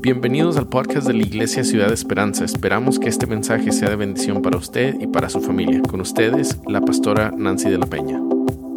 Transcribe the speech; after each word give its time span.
Bienvenidos 0.00 0.56
al 0.56 0.68
podcast 0.68 1.08
de 1.08 1.12
la 1.12 1.24
Iglesia 1.24 1.64
Ciudad 1.64 1.92
Esperanza. 1.92 2.44
Esperamos 2.44 3.00
que 3.00 3.08
este 3.08 3.26
mensaje 3.26 3.72
sea 3.72 3.90
de 3.90 3.96
bendición 3.96 4.42
para 4.42 4.56
usted 4.56 4.94
y 5.00 5.08
para 5.08 5.28
su 5.28 5.40
familia. 5.40 5.82
Con 5.82 6.00
ustedes, 6.00 6.56
la 6.68 6.80
pastora 6.80 7.32
Nancy 7.36 7.68
de 7.68 7.78
la 7.78 7.86
Peña. 7.86 8.20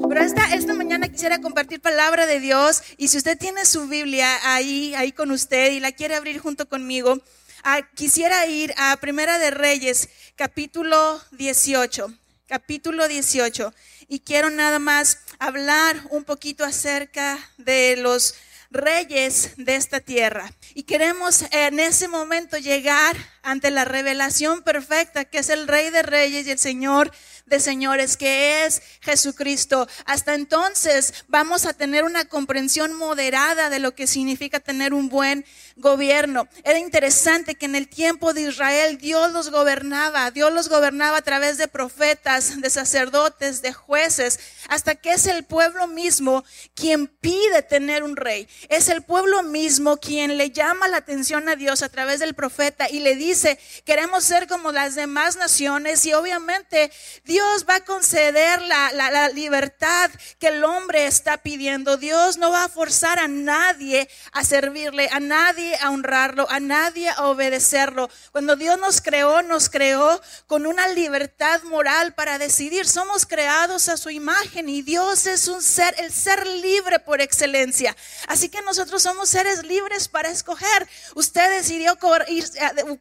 Pero 0.09 0.19
esta, 0.19 0.55
esta 0.55 0.73
mañana 0.73 1.09
quisiera 1.09 1.39
compartir 1.39 1.79
palabra 1.79 2.25
de 2.25 2.39
Dios 2.39 2.81
y 2.97 3.09
si 3.09 3.17
usted 3.17 3.37
tiene 3.37 3.65
su 3.65 3.87
Biblia 3.87 4.27
ahí, 4.43 4.95
ahí 4.95 5.11
con 5.11 5.29
usted 5.29 5.73
y 5.73 5.79
la 5.79 5.91
quiere 5.91 6.15
abrir 6.15 6.39
junto 6.39 6.67
conmigo, 6.67 7.19
ah, 7.63 7.81
quisiera 7.93 8.47
ir 8.47 8.73
a 8.77 8.97
Primera 8.97 9.37
de 9.37 9.51
Reyes, 9.51 10.09
capítulo 10.35 11.21
18, 11.33 12.11
capítulo 12.47 13.07
18 13.07 13.71
y 14.07 14.21
quiero 14.21 14.49
nada 14.49 14.79
más 14.79 15.19
hablar 15.37 15.97
un 16.09 16.23
poquito 16.23 16.65
acerca 16.65 17.37
de 17.59 17.95
los 17.97 18.33
reyes 18.71 19.51
de 19.57 19.75
esta 19.75 19.99
tierra. 19.99 20.51
Y 20.73 20.83
queremos 20.83 21.43
en 21.51 21.79
ese 21.79 22.07
momento 22.07 22.57
llegar 22.57 23.15
ante 23.43 23.69
la 23.69 23.85
revelación 23.85 24.63
perfecta 24.63 25.25
que 25.25 25.39
es 25.39 25.49
el 25.49 25.67
Rey 25.67 25.89
de 25.89 26.01
Reyes 26.01 26.47
y 26.47 26.51
el 26.51 26.59
Señor 26.59 27.11
Señores, 27.59 28.17
que 28.17 28.65
es 28.65 28.81
Jesucristo. 29.01 29.87
Hasta 30.05 30.35
entonces 30.35 31.13
vamos 31.27 31.65
a 31.65 31.73
tener 31.73 32.03
una 32.03 32.25
comprensión 32.25 32.93
moderada 32.93 33.69
de 33.69 33.79
lo 33.79 33.93
que 33.95 34.07
significa 34.07 34.59
tener 34.59 34.93
un 34.93 35.09
buen 35.09 35.45
gobierno. 35.75 36.47
Era 36.63 36.79
interesante 36.79 37.55
que 37.55 37.65
en 37.65 37.75
el 37.75 37.87
tiempo 37.87 38.33
de 38.33 38.41
Israel 38.41 38.97
Dios 38.97 39.31
los 39.31 39.49
gobernaba, 39.49 40.31
Dios 40.31 40.53
los 40.53 40.69
gobernaba 40.69 41.17
a 41.17 41.21
través 41.21 41.57
de 41.57 41.67
profetas, 41.67 42.61
de 42.61 42.69
sacerdotes, 42.69 43.61
de 43.61 43.73
jueces, 43.73 44.39
hasta 44.69 44.95
que 44.95 45.13
es 45.13 45.25
el 45.27 45.43
pueblo 45.43 45.87
mismo 45.87 46.43
quien 46.75 47.07
pide 47.07 47.61
tener 47.63 48.03
un 48.03 48.15
rey. 48.15 48.47
Es 48.69 48.89
el 48.89 49.01
pueblo 49.01 49.43
mismo 49.43 49.97
quien 49.97 50.37
le 50.37 50.51
llama 50.51 50.87
la 50.87 50.97
atención 50.97 51.49
a 51.49 51.55
Dios 51.55 51.81
a 51.83 51.89
través 51.89 52.19
del 52.19 52.33
profeta 52.33 52.89
y 52.89 52.99
le 52.99 53.15
dice, 53.15 53.59
queremos 53.85 54.23
ser 54.23 54.47
como 54.47 54.71
las 54.71 54.95
demás 54.95 55.35
naciones 55.35 56.05
y 56.05 56.13
obviamente 56.13 56.91
Dios 57.25 57.40
va 57.69 57.75
a 57.75 57.85
conceder 57.85 58.61
la, 58.61 58.91
la 58.93 59.29
libertad 59.29 60.09
que 60.39 60.47
el 60.47 60.63
hombre 60.63 61.05
está 61.05 61.37
pidiendo. 61.37 61.97
Dios 61.97 62.37
no 62.37 62.51
va 62.51 62.65
a 62.65 62.69
forzar 62.69 63.19
a 63.19 63.27
nadie 63.27 64.09
a 64.31 64.43
servirle, 64.43 65.09
a 65.11 65.19
nadie 65.19 65.75
a 65.81 65.89
honrarlo, 65.89 66.49
a 66.49 66.59
nadie 66.59 67.09
a 67.09 67.25
obedecerlo. 67.27 68.09
Cuando 68.31 68.55
Dios 68.55 68.79
nos 68.79 69.01
creó, 69.01 69.41
nos 69.41 69.69
creó 69.69 70.21
con 70.47 70.65
una 70.65 70.87
libertad 70.89 71.61
moral 71.63 72.13
para 72.13 72.37
decidir. 72.37 72.87
Somos 72.87 73.25
creados 73.25 73.89
a 73.89 73.97
su 73.97 74.09
imagen 74.09 74.69
y 74.69 74.81
Dios 74.81 75.25
es 75.25 75.47
un 75.47 75.61
ser, 75.61 75.95
el 75.99 76.11
ser 76.11 76.45
libre 76.47 76.99
por 76.99 77.21
excelencia. 77.21 77.95
Así 78.27 78.49
que 78.49 78.61
nosotros 78.61 79.03
somos 79.03 79.29
seres 79.29 79.63
libres 79.63 80.07
para 80.07 80.29
escoger. 80.29 80.87
Usted 81.15 81.49
decidió 81.51 81.97
ir, 82.27 82.45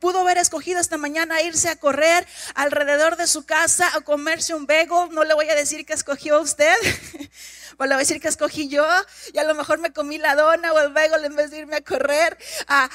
pudo 0.01 0.21
haber 0.21 0.39
escogido 0.39 0.81
esta 0.81 0.97
mañana 0.97 1.43
irse 1.43 1.69
a 1.69 1.77
correr 1.77 2.27
alrededor 2.55 3.17
de 3.17 3.27
su 3.27 3.45
casa 3.45 3.89
a 3.95 4.01
comerse 4.21 4.53
un 4.53 4.67
bego. 4.67 5.09
No 5.13 5.25
le 5.25 5.33
voy 5.33 5.49
a 5.49 5.55
decir 5.55 5.87
que 5.87 5.95
escogió 5.95 6.43
usted. 6.43 6.75
pues 7.79 7.89
le 7.89 7.95
voy 7.95 8.03
a 8.03 8.05
decir 8.05 8.21
que 8.21 8.29
escogí 8.29 8.69
yo 8.69 8.87
y 9.33 9.39
a 9.39 9.45
lo 9.45 9.55
mejor 9.55 9.79
me 9.79 9.95
comí 9.95 10.19
la 10.19 10.35
dona 10.35 10.75
o 10.75 10.79
el 10.79 10.93
bagel 10.93 11.25
en 11.25 11.37
vez 11.37 11.51
de 11.51 11.61
irme 11.61 11.77
a 11.77 11.81
correr. 11.81 12.37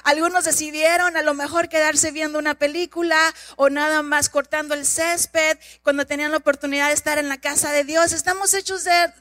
Algunos 0.04 0.46
decidieron 0.46 1.18
a 1.18 1.24
lo 1.24 1.34
mejor 1.34 1.68
quedarse 1.68 2.12
viendo 2.12 2.38
una 2.38 2.54
película 2.54 3.34
o 3.56 3.72
nada 3.72 4.04
más 4.04 4.30
cortando 4.30 4.76
el 4.76 4.86
césped 4.86 5.58
cuando 5.82 6.06
tenían 6.06 6.30
la 6.30 6.38
oportunidad 6.38 6.90
de 6.90 6.94
estar 6.94 7.18
en 7.18 7.28
la 7.28 7.40
casa 7.40 7.72
de 7.72 7.84
Dios. 7.84 8.12
Estamos 8.12 8.54
hechos 8.54 8.84
de 8.84 9.12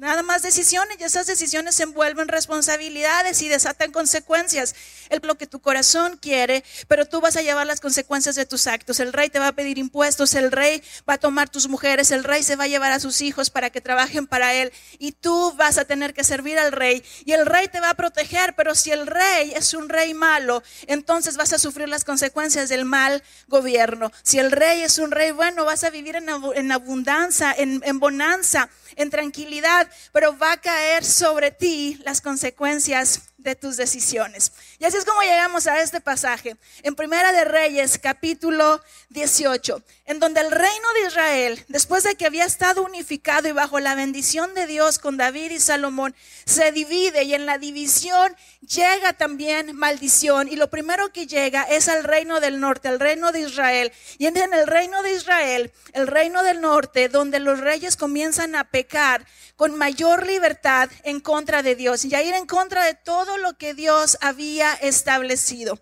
Nada 0.00 0.22
más 0.22 0.40
decisiones 0.40 0.96
y 0.98 1.04
esas 1.04 1.26
decisiones 1.26 1.78
envuelven 1.78 2.26
responsabilidades 2.26 3.42
y 3.42 3.50
desatan 3.50 3.92
consecuencias. 3.92 4.74
Es 5.10 5.22
lo 5.22 5.36
que 5.36 5.46
tu 5.46 5.60
corazón 5.60 6.16
quiere, 6.16 6.64
pero 6.88 7.04
tú 7.04 7.20
vas 7.20 7.36
a 7.36 7.42
llevar 7.42 7.66
las 7.66 7.80
consecuencias 7.80 8.34
de 8.34 8.46
tus 8.46 8.66
actos. 8.66 8.98
El 8.98 9.12
rey 9.12 9.28
te 9.28 9.38
va 9.38 9.48
a 9.48 9.52
pedir 9.52 9.76
impuestos, 9.76 10.32
el 10.36 10.52
rey 10.52 10.82
va 11.06 11.14
a 11.14 11.18
tomar 11.18 11.50
tus 11.50 11.68
mujeres, 11.68 12.12
el 12.12 12.24
rey 12.24 12.42
se 12.42 12.56
va 12.56 12.64
a 12.64 12.68
llevar 12.68 12.92
a 12.92 12.98
sus 12.98 13.20
hijos 13.20 13.50
para 13.50 13.68
que 13.68 13.82
trabajen 13.82 14.26
para 14.26 14.54
él 14.54 14.72
y 14.98 15.12
tú 15.12 15.52
vas 15.58 15.76
a 15.76 15.84
tener 15.84 16.14
que 16.14 16.24
servir 16.24 16.58
al 16.58 16.72
rey 16.72 17.04
y 17.26 17.32
el 17.32 17.44
rey 17.44 17.68
te 17.68 17.80
va 17.80 17.90
a 17.90 17.94
proteger, 17.94 18.54
pero 18.56 18.74
si 18.74 18.92
el 18.92 19.06
rey 19.06 19.52
es 19.54 19.74
un 19.74 19.90
rey 19.90 20.14
malo, 20.14 20.62
entonces 20.86 21.36
vas 21.36 21.52
a 21.52 21.58
sufrir 21.58 21.90
las 21.90 22.04
consecuencias 22.04 22.70
del 22.70 22.86
mal 22.86 23.22
gobierno. 23.48 24.10
Si 24.22 24.38
el 24.38 24.50
rey 24.50 24.80
es 24.80 24.96
un 24.96 25.10
rey 25.10 25.32
bueno, 25.32 25.66
vas 25.66 25.84
a 25.84 25.90
vivir 25.90 26.16
en, 26.16 26.72
abundancia, 26.72 27.54
en, 27.54 27.82
en 27.84 28.00
bonanza, 28.00 28.70
en 28.96 29.10
tranquilidad 29.10 29.88
pero 30.12 30.36
va 30.38 30.52
a 30.52 30.60
caer 30.60 31.04
sobre 31.04 31.50
ti 31.50 32.00
las 32.04 32.20
consecuencias 32.20 33.29
de 33.42 33.56
tus 33.56 33.76
decisiones. 33.76 34.52
Y 34.78 34.84
así 34.84 34.96
es 34.96 35.04
como 35.04 35.22
llegamos 35.22 35.66
a 35.66 35.80
este 35.80 36.00
pasaje, 36.00 36.56
en 36.82 36.94
Primera 36.94 37.32
de 37.32 37.44
Reyes, 37.44 37.98
capítulo 37.98 38.80
18, 39.10 39.82
en 40.06 40.20
donde 40.20 40.40
el 40.40 40.50
reino 40.50 40.92
de 40.94 41.08
Israel, 41.08 41.64
después 41.68 42.04
de 42.04 42.14
que 42.14 42.26
había 42.26 42.44
estado 42.44 42.82
unificado 42.82 43.48
y 43.48 43.52
bajo 43.52 43.80
la 43.80 43.94
bendición 43.94 44.54
de 44.54 44.66
Dios 44.66 44.98
con 44.98 45.16
David 45.16 45.50
y 45.50 45.60
Salomón, 45.60 46.14
se 46.44 46.72
divide 46.72 47.24
y 47.24 47.34
en 47.34 47.46
la 47.46 47.58
división 47.58 48.36
llega 48.60 49.12
también 49.12 49.76
maldición. 49.76 50.48
Y 50.48 50.56
lo 50.56 50.70
primero 50.70 51.12
que 51.12 51.26
llega 51.26 51.62
es 51.62 51.88
al 51.88 52.04
reino 52.04 52.40
del 52.40 52.60
norte, 52.60 52.88
al 52.88 53.00
reino 53.00 53.32
de 53.32 53.40
Israel. 53.40 53.92
Y 54.18 54.26
en 54.26 54.36
el 54.36 54.66
reino 54.66 55.02
de 55.02 55.14
Israel, 55.14 55.72
el 55.92 56.06
reino 56.06 56.42
del 56.42 56.60
norte, 56.60 57.08
donde 57.08 57.40
los 57.40 57.60
reyes 57.60 57.96
comienzan 57.96 58.54
a 58.54 58.64
pecar 58.64 59.24
con 59.56 59.76
mayor 59.76 60.26
libertad 60.26 60.88
en 61.04 61.20
contra 61.20 61.62
de 61.62 61.76
Dios 61.76 62.04
y 62.06 62.14
a 62.14 62.22
ir 62.22 62.34
en 62.34 62.46
contra 62.46 62.84
de 62.84 62.94
todo 62.94 63.29
lo 63.38 63.56
que 63.56 63.74
Dios 63.74 64.18
había 64.20 64.74
establecido. 64.74 65.78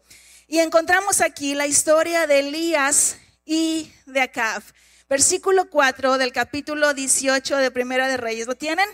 Y 0.46 0.60
encontramos 0.60 1.20
aquí 1.20 1.54
la 1.54 1.66
historia 1.66 2.26
de 2.26 2.40
Elías 2.40 3.16
y 3.44 3.92
de 4.06 4.22
Acab. 4.22 4.62
Versículo 5.08 5.70
4 5.70 6.18
del 6.18 6.32
capítulo 6.32 6.94
18 6.94 7.56
de 7.56 7.70
Primera 7.70 8.08
de 8.08 8.16
Reyes. 8.16 8.46
¿Lo 8.46 8.54
tienen? 8.54 8.88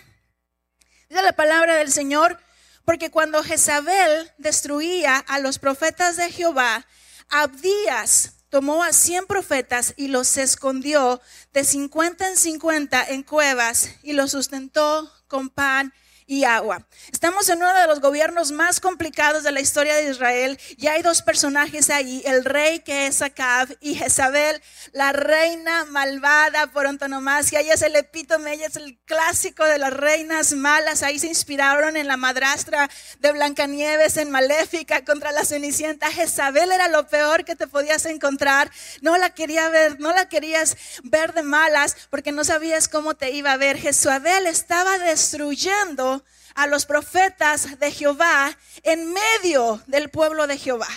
Dice 1.08 1.22
la 1.22 1.32
palabra 1.32 1.76
del 1.76 1.92
Señor, 1.92 2.38
porque 2.84 3.10
cuando 3.10 3.42
Jezabel 3.42 4.32
destruía 4.38 5.18
a 5.18 5.38
los 5.38 5.58
profetas 5.58 6.16
de 6.16 6.30
Jehová, 6.30 6.86
Abdías 7.28 8.34
tomó 8.48 8.84
a 8.84 8.92
cien 8.92 9.26
profetas 9.26 9.94
y 9.96 10.08
los 10.08 10.36
escondió 10.36 11.20
de 11.52 11.64
cincuenta 11.64 12.28
en 12.28 12.36
cincuenta 12.36 13.04
en 13.04 13.22
cuevas 13.22 13.90
y 14.02 14.12
los 14.12 14.30
sustentó 14.30 15.10
con 15.26 15.50
pan 15.50 15.92
y 16.26 16.44
agua. 16.44 16.86
Estamos 17.12 17.48
en 17.48 17.58
uno 17.58 17.74
de 17.74 17.86
los 17.86 18.00
gobiernos 18.00 18.52
más 18.52 18.80
complicados 18.80 19.42
de 19.42 19.52
la 19.52 19.60
historia 19.60 19.94
de 19.94 20.10
Israel 20.10 20.58
y 20.76 20.86
hay 20.86 21.02
dos 21.02 21.22
personajes 21.22 21.90
ahí, 21.90 22.22
el 22.24 22.44
rey 22.44 22.80
que 22.80 23.06
es 23.06 23.20
Acab 23.22 23.68
y 23.80 23.94
Jezabel, 23.94 24.62
la 24.92 25.12
reina 25.12 25.84
malvada 25.86 26.68
por 26.68 26.86
antonomasia. 26.86 27.60
Ella 27.60 27.74
es 27.74 27.82
el 27.82 27.96
epítome, 27.96 28.54
ella 28.54 28.66
es 28.66 28.76
el 28.76 28.98
clásico 29.04 29.64
de 29.64 29.78
las 29.78 29.92
reinas 29.92 30.52
malas. 30.52 31.02
Ahí 31.02 31.18
se 31.18 31.26
inspiraron 31.26 31.96
en 31.96 32.08
la 32.08 32.16
madrastra 32.16 32.88
de 33.20 33.32
Blancanieves 33.32 34.16
en 34.16 34.30
Maléfica 34.30 35.04
contra 35.04 35.32
la 35.32 35.44
Cenicienta. 35.44 36.10
Jezabel 36.10 36.72
era 36.72 36.88
lo 36.88 37.06
peor 37.08 37.44
que 37.44 37.56
te 37.56 37.66
podías 37.66 38.06
encontrar. 38.06 38.70
No 39.02 39.16
la 39.18 39.30
quería 39.30 39.68
ver, 39.68 40.00
no 40.00 40.12
la 40.12 40.28
querías 40.28 40.76
ver 41.02 41.34
de 41.34 41.42
malas 41.42 41.96
porque 42.10 42.32
no 42.32 42.44
sabías 42.44 42.88
cómo 42.88 43.14
te 43.14 43.30
iba 43.30 43.52
a 43.52 43.56
ver. 43.56 43.78
Jezabel 43.78 44.46
estaba 44.46 44.98
destruyendo 44.98 46.13
a 46.54 46.66
los 46.66 46.86
profetas 46.86 47.78
de 47.78 47.90
Jehová 47.90 48.56
en 48.82 49.12
medio 49.12 49.82
del 49.86 50.10
pueblo 50.10 50.46
de 50.46 50.58
Jehová. 50.58 50.88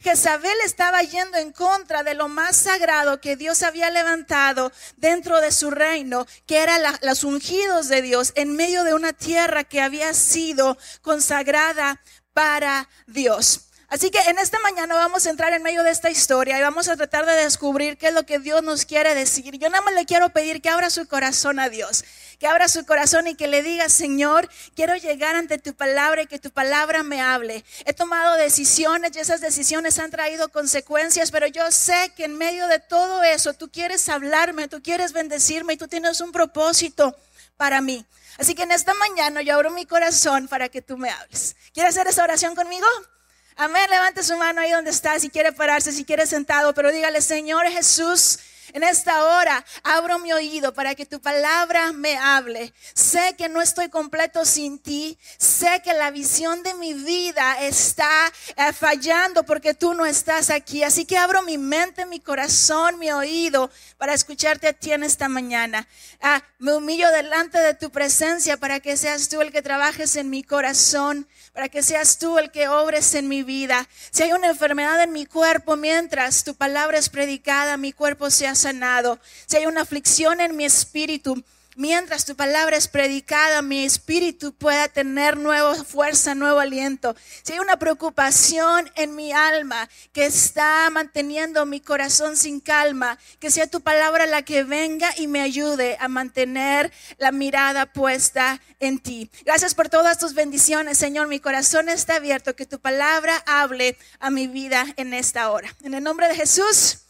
Jezabel 0.00 0.56
estaba 0.64 1.02
yendo 1.02 1.36
en 1.36 1.52
contra 1.52 2.02
de 2.02 2.14
lo 2.14 2.28
más 2.28 2.56
sagrado 2.56 3.20
que 3.20 3.36
Dios 3.36 3.62
había 3.62 3.90
levantado 3.90 4.72
dentro 4.96 5.42
de 5.42 5.52
su 5.52 5.70
reino, 5.70 6.26
que 6.46 6.62
eran 6.62 6.80
los 7.02 7.22
ungidos 7.22 7.88
de 7.88 8.00
Dios 8.00 8.32
en 8.34 8.56
medio 8.56 8.82
de 8.84 8.94
una 8.94 9.12
tierra 9.12 9.64
que 9.64 9.82
había 9.82 10.14
sido 10.14 10.78
consagrada 11.02 12.00
para 12.32 12.88
Dios. 13.06 13.66
Así 13.90 14.10
que 14.10 14.20
en 14.20 14.38
esta 14.38 14.60
mañana 14.60 14.94
vamos 14.94 15.26
a 15.26 15.30
entrar 15.30 15.52
en 15.52 15.64
medio 15.64 15.82
de 15.82 15.90
esta 15.90 16.10
historia 16.10 16.56
y 16.56 16.62
vamos 16.62 16.88
a 16.88 16.96
tratar 16.96 17.26
de 17.26 17.32
descubrir 17.32 17.98
qué 17.98 18.08
es 18.08 18.14
lo 18.14 18.24
que 18.24 18.38
Dios 18.38 18.62
nos 18.62 18.86
quiere 18.86 19.16
decir. 19.16 19.58
Yo 19.58 19.68
nada 19.68 19.82
más 19.82 19.94
le 19.94 20.06
quiero 20.06 20.30
pedir 20.30 20.62
que 20.62 20.68
abra 20.68 20.90
su 20.90 21.08
corazón 21.08 21.58
a 21.58 21.68
Dios, 21.68 22.04
que 22.40 22.46
abra 22.46 22.68
su 22.68 22.86
corazón 22.86 23.26
y 23.26 23.34
que 23.34 23.48
le 23.48 23.62
diga, 23.62 23.90
Señor, 23.90 24.48
quiero 24.74 24.96
llegar 24.96 25.36
ante 25.36 25.58
tu 25.58 25.74
palabra 25.74 26.22
y 26.22 26.26
que 26.26 26.38
tu 26.38 26.50
palabra 26.50 27.02
me 27.02 27.20
hable. 27.20 27.62
He 27.84 27.92
tomado 27.92 28.34
decisiones 28.36 29.14
y 29.14 29.18
esas 29.18 29.42
decisiones 29.42 29.98
han 29.98 30.10
traído 30.10 30.48
consecuencias, 30.48 31.30
pero 31.30 31.46
yo 31.46 31.70
sé 31.70 32.12
que 32.16 32.24
en 32.24 32.38
medio 32.38 32.66
de 32.66 32.78
todo 32.78 33.22
eso 33.22 33.52
tú 33.52 33.70
quieres 33.70 34.08
hablarme, 34.08 34.68
tú 34.68 34.82
quieres 34.82 35.12
bendecirme 35.12 35.74
y 35.74 35.76
tú 35.76 35.86
tienes 35.86 36.22
un 36.22 36.32
propósito 36.32 37.14
para 37.58 37.82
mí. 37.82 38.06
Así 38.38 38.54
que 38.54 38.62
en 38.62 38.72
esta 38.72 38.94
mañana 38.94 39.42
yo 39.42 39.54
abro 39.54 39.70
mi 39.70 39.84
corazón 39.84 40.48
para 40.48 40.70
que 40.70 40.80
tú 40.80 40.96
me 40.96 41.10
hables. 41.10 41.56
¿Quieres 41.74 41.94
hacer 41.94 42.06
esa 42.06 42.24
oración 42.24 42.54
conmigo? 42.54 42.86
Amén, 43.56 43.90
levante 43.90 44.22
su 44.22 44.34
mano 44.38 44.62
ahí 44.62 44.70
donde 44.70 44.92
está, 44.92 45.20
si 45.20 45.28
quiere 45.28 45.52
pararse, 45.52 45.92
si 45.92 46.06
quiere 46.06 46.26
sentado, 46.26 46.72
pero 46.72 46.90
dígale, 46.90 47.20
Señor 47.20 47.66
Jesús, 47.66 48.38
En 48.72 48.82
esta 48.82 49.24
hora 49.24 49.64
abro 49.82 50.18
mi 50.18 50.32
oído 50.32 50.72
para 50.72 50.94
que 50.94 51.06
tu 51.06 51.20
palabra 51.20 51.92
me 51.92 52.16
hable. 52.16 52.72
Sé 52.94 53.34
que 53.36 53.48
no 53.48 53.60
estoy 53.60 53.88
completo 53.88 54.44
sin 54.44 54.78
ti. 54.78 55.18
Sé 55.38 55.80
que 55.82 55.92
la 55.92 56.10
visión 56.10 56.62
de 56.62 56.74
mi 56.74 56.94
vida 56.94 57.62
está 57.62 58.32
eh, 58.56 58.72
fallando 58.72 59.44
porque 59.44 59.74
tú 59.74 59.94
no 59.94 60.06
estás 60.06 60.50
aquí. 60.50 60.82
Así 60.82 61.04
que 61.04 61.18
abro 61.18 61.42
mi 61.42 61.58
mente, 61.58 62.06
mi 62.06 62.20
corazón, 62.20 62.98
mi 62.98 63.10
oído 63.10 63.70
para 63.98 64.14
escucharte 64.14 64.68
a 64.68 64.72
ti 64.72 64.92
en 64.92 65.04
esta 65.04 65.28
mañana. 65.28 65.86
Ah, 66.20 66.42
me 66.58 66.74
humillo 66.74 67.10
delante 67.10 67.58
de 67.58 67.74
tu 67.74 67.90
presencia 67.90 68.56
para 68.56 68.80
que 68.80 68.96
seas 68.96 69.28
tú 69.28 69.40
el 69.40 69.52
que 69.52 69.62
trabajes 69.62 70.16
en 70.16 70.30
mi 70.30 70.42
corazón 70.42 71.26
para 71.52 71.68
que 71.68 71.82
seas 71.82 72.18
tú 72.18 72.38
el 72.38 72.50
que 72.50 72.68
obres 72.68 73.14
en 73.14 73.28
mi 73.28 73.42
vida. 73.42 73.88
Si 74.10 74.22
hay 74.22 74.32
una 74.32 74.48
enfermedad 74.48 75.02
en 75.02 75.12
mi 75.12 75.26
cuerpo, 75.26 75.76
mientras 75.76 76.44
tu 76.44 76.54
palabra 76.54 76.98
es 76.98 77.08
predicada, 77.08 77.76
mi 77.76 77.92
cuerpo 77.92 78.30
sea 78.30 78.54
sanado. 78.60 79.18
Si 79.46 79.56
hay 79.56 79.66
una 79.66 79.82
aflicción 79.82 80.40
en 80.40 80.56
mi 80.56 80.64
espíritu, 80.64 81.42
mientras 81.76 82.26
tu 82.26 82.36
palabra 82.36 82.76
es 82.76 82.88
predicada, 82.88 83.62
mi 83.62 83.84
espíritu 83.84 84.52
pueda 84.52 84.88
tener 84.88 85.36
nueva 85.36 85.74
fuerza, 85.84 86.34
nuevo 86.34 86.60
aliento. 86.60 87.16
Si 87.42 87.54
hay 87.54 87.58
una 87.58 87.78
preocupación 87.78 88.90
en 88.96 89.14
mi 89.16 89.32
alma 89.32 89.88
que 90.12 90.26
está 90.26 90.88
manteniendo 90.90 91.64
mi 91.66 91.80
corazón 91.80 92.36
sin 92.36 92.60
calma, 92.60 93.18
que 93.38 93.50
sea 93.50 93.66
tu 93.66 93.80
palabra 93.80 94.26
la 94.26 94.42
que 94.42 94.64
venga 94.64 95.10
y 95.16 95.26
me 95.26 95.40
ayude 95.40 95.96
a 96.00 96.08
mantener 96.08 96.92
la 97.18 97.32
mirada 97.32 97.86
puesta 97.86 98.60
en 98.78 98.98
ti. 98.98 99.30
Gracias 99.44 99.74
por 99.74 99.88
todas 99.88 100.18
tus 100.18 100.34
bendiciones, 100.34 100.98
Señor. 100.98 101.28
Mi 101.28 101.40
corazón 101.40 101.88
está 101.88 102.16
abierto, 102.16 102.54
que 102.54 102.66
tu 102.66 102.78
palabra 102.78 103.42
hable 103.46 103.96
a 104.18 104.30
mi 104.30 104.48
vida 104.48 104.84
en 104.96 105.14
esta 105.14 105.50
hora. 105.50 105.74
En 105.82 105.94
el 105.94 106.02
nombre 106.02 106.28
de 106.28 106.34
Jesús. 106.34 107.09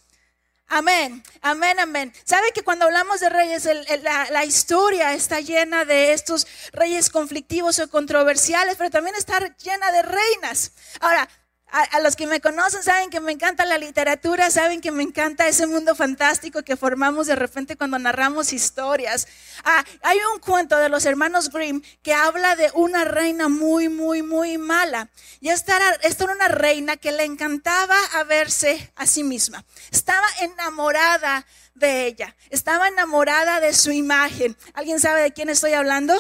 Amén, 0.72 1.20
amén, 1.42 1.80
amén. 1.80 2.12
¿Sabe 2.22 2.52
que 2.52 2.62
cuando 2.62 2.84
hablamos 2.84 3.18
de 3.18 3.28
reyes, 3.28 3.68
la, 4.04 4.30
la, 4.30 4.44
historia 4.44 5.14
está 5.14 5.40
llena 5.40 5.84
de 5.84 6.12
estos 6.12 6.46
reyes 6.72 7.10
conflictivos 7.10 7.80
o 7.80 7.90
controversiales, 7.90 8.76
pero 8.76 8.88
también 8.88 9.16
está 9.16 9.40
llena 9.56 9.90
de 9.90 10.02
reinas? 10.02 10.70
Ahora, 11.00 11.28
a, 11.72 12.00
los 12.00 12.16
que 12.16 12.26
me 12.26 12.40
conocen 12.40 12.82
saben 12.82 13.10
que 13.10 13.20
me 13.20 13.32
encanta 13.32 13.64
la 13.64 13.78
literatura, 13.78 14.50
saben 14.50 14.80
que 14.80 14.90
me 14.90 15.02
encanta 15.02 15.46
ese 15.46 15.66
mundo 15.66 15.94
fantástico 15.94 16.62
que 16.62 16.76
formamos 16.76 17.26
de 17.26 17.36
repente 17.36 17.76
cuando 17.76 17.98
narramos 17.98 18.52
historias. 18.52 19.28
Ah, 19.64 19.84
hay 20.02 20.18
un 20.34 20.40
cuento 20.40 20.76
de 20.78 20.88
los 20.88 21.04
hermanos 21.04 21.50
Grimm 21.50 21.82
que 22.02 22.12
habla 22.14 22.56
de 22.56 22.70
una 22.74 23.04
reina 23.04 23.48
muy, 23.48 23.88
muy, 23.88 24.22
muy 24.22 24.58
mala. 24.58 25.10
Y 25.40 25.48
esta 25.48 25.76
era, 25.76 26.32
una 26.32 26.48
reina 26.48 26.96
que 26.96 27.12
le 27.12 27.24
encantaba 27.24 27.96
a 28.14 28.24
verse 28.24 28.92
a 28.96 29.06
sí 29.06 29.22
misma. 29.22 29.64
Estaba 29.90 30.26
enamorada 30.40 31.46
de 31.74 32.06
ella, 32.06 32.36
estaba 32.50 32.88
enamorada 32.88 33.60
de 33.60 33.72
su 33.74 33.90
imagen. 33.90 34.56
¿Alguien 34.74 35.00
sabe 35.00 35.22
de 35.22 35.32
quién 35.32 35.48
estoy 35.48 35.72
hablando? 35.72 36.14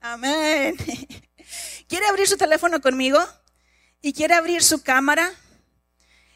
Amén. 0.00 0.76
¿Quiere 1.88 2.06
abrir 2.06 2.28
su 2.28 2.36
teléfono 2.36 2.80
conmigo? 2.80 3.18
Y 4.00 4.12
quiere 4.12 4.34
abrir 4.34 4.62
su 4.62 4.82
cámara 4.82 5.32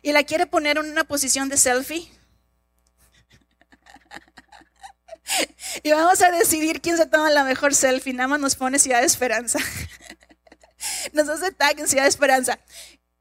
y 0.03 0.13
la 0.13 0.25
quiere 0.25 0.47
poner 0.47 0.79
en 0.79 0.91
una 0.91 1.05
posición 1.05 1.49
de 1.49 1.57
selfie. 1.57 2.11
Y 5.83 5.91
vamos 5.91 6.21
a 6.21 6.31
decidir 6.31 6.83
quién 6.83 6.99
se 6.99 7.07
toma 7.07 7.31
la 7.31 7.45
mejor 7.45 7.75
selfie. 7.75 8.13
Nada 8.13 8.29
más 8.29 8.41
nos 8.41 8.55
pone 8.55 8.79
Ciudad 8.79 9.01
de 9.01 9.07
Esperanza. 9.07 9.59
Nos 11.13 11.29
hace 11.29 11.53
tag 11.53 11.79
en 11.81 11.89
Ciudad 11.89 12.03
de 12.03 12.11
Esperanza. 12.11 12.59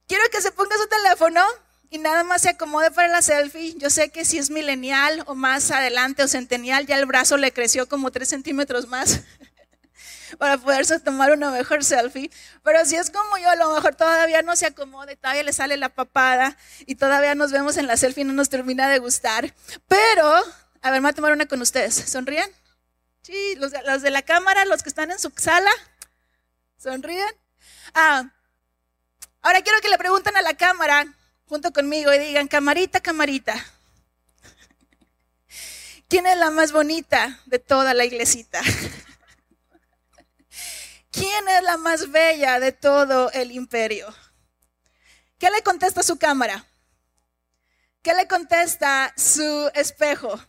Quiero 0.07 0.23
que 0.29 0.41
se 0.41 0.51
ponga 0.51 0.75
su 0.77 0.87
teléfono 0.87 1.41
y 1.89 1.99
nada 1.99 2.23
más 2.23 2.41
se 2.41 2.49
acomode 2.49 2.91
para 2.91 3.07
la 3.07 3.21
selfie. 3.21 3.75
Yo 3.77 3.89
sé 3.89 4.09
que 4.09 4.25
si 4.25 4.37
es 4.37 4.49
milenial 4.49 5.23
o 5.27 5.35
más 5.35 5.71
adelante 5.71 6.23
o 6.23 6.27
centenial, 6.27 6.85
ya 6.85 6.97
el 6.97 7.05
brazo 7.05 7.37
le 7.37 7.53
creció 7.53 7.87
como 7.87 8.11
tres 8.11 8.29
centímetros 8.29 8.87
más 8.87 9.21
para 10.37 10.57
poderse 10.57 10.99
tomar 10.99 11.31
una 11.31 11.51
mejor 11.51 11.83
selfie. 11.83 12.31
Pero 12.63 12.85
si 12.85 12.95
es 12.95 13.09
como 13.09 13.37
yo, 13.37 13.49
a 13.49 13.55
lo 13.55 13.73
mejor 13.73 13.95
todavía 13.95 14.41
no 14.41 14.55
se 14.55 14.67
acomode, 14.67 15.15
todavía 15.15 15.43
le 15.43 15.53
sale 15.53 15.77
la 15.77 15.89
papada 15.89 16.57
y 16.85 16.95
todavía 16.95 17.35
nos 17.35 17.51
vemos 17.51 17.77
en 17.77 17.87
la 17.87 17.97
selfie 17.97 18.23
y 18.23 18.25
no 18.25 18.33
nos 18.33 18.49
termina 18.49 18.89
de 18.89 18.99
gustar. 18.99 19.53
Pero, 19.87 20.27
a 20.81 20.91
ver, 20.91 21.01
me 21.01 21.07
voy 21.07 21.11
a 21.11 21.13
tomar 21.13 21.31
una 21.31 21.45
con 21.45 21.61
ustedes. 21.61 21.95
¿Sonríen? 21.95 22.49
Sí, 23.21 23.55
los 23.57 23.71
de, 24.01 24.09
la 24.09 24.21
cámara, 24.23 24.65
los 24.65 24.81
que 24.81 24.89
están 24.89 25.11
en 25.11 25.19
su 25.19 25.31
sala, 25.35 25.71
¿sonríen? 26.77 27.33
Ah, 27.93 28.31
ahora 29.41 29.61
quiero 29.61 29.79
que 29.79 29.89
le 29.89 29.97
pregunten 29.97 30.35
a 30.37 30.41
la 30.41 30.55
cámara 30.55 31.05
junto 31.45 31.71
conmigo 31.71 32.11
y 32.13 32.17
digan, 32.17 32.47
camarita, 32.47 32.99
camarita. 32.99 33.53
¿Quién 36.09 36.25
es 36.25 36.37
la 36.37 36.49
más 36.49 36.71
bonita 36.71 37.39
de 37.45 37.59
toda 37.59 37.93
la 37.93 38.05
iglesita? 38.05 38.61
¿quién 41.11 41.47
es 41.49 41.63
la 41.63 41.77
más 41.77 42.09
bella 42.11 42.59
de 42.59 42.71
todo 42.71 43.31
el 43.31 43.51
imperio? 43.51 44.13
¿Qué 45.37 45.49
le 45.49 45.61
contesta 45.63 46.03
su 46.03 46.17
cámara? 46.17 46.65
¿Qué 48.01 48.13
le 48.13 48.27
contesta 48.27 49.13
su 49.15 49.69
espejo? 49.75 50.39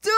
Tú. 0.00 0.10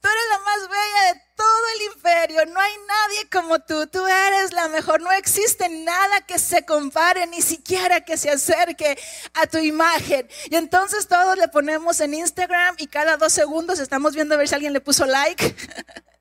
Tú 0.00 0.08
eres 0.08 0.24
la 0.28 0.38
más 0.40 0.68
bella 0.68 1.12
de 1.12 1.22
todo 1.36 1.68
el 1.74 1.94
imperio. 1.94 2.46
No 2.46 2.60
hay 2.60 2.72
nadie 2.86 3.30
como 3.30 3.60
tú. 3.60 3.86
Tú 3.86 4.06
eres 4.06 4.52
la 4.52 4.68
mejor. 4.68 5.00
No 5.00 5.10
existe 5.12 5.68
nada 5.68 6.20
que 6.22 6.38
se 6.38 6.64
compare, 6.66 7.26
ni 7.26 7.40
siquiera 7.42 8.02
que 8.02 8.16
se 8.16 8.30
acerque 8.30 8.98
a 9.34 9.46
tu 9.46 9.58
imagen. 9.58 10.28
Y 10.50 10.56
entonces 10.56 11.08
todos 11.08 11.38
le 11.38 11.48
ponemos 11.48 12.00
en 12.00 12.14
Instagram 12.14 12.74
y 12.78 12.88
cada 12.88 13.16
dos 13.16 13.32
segundos 13.32 13.78
estamos 13.78 14.14
viendo 14.14 14.34
a 14.34 14.38
ver 14.38 14.48
si 14.48 14.54
alguien 14.54 14.72
le 14.72 14.80
puso 14.80 15.06
like. 15.06 15.56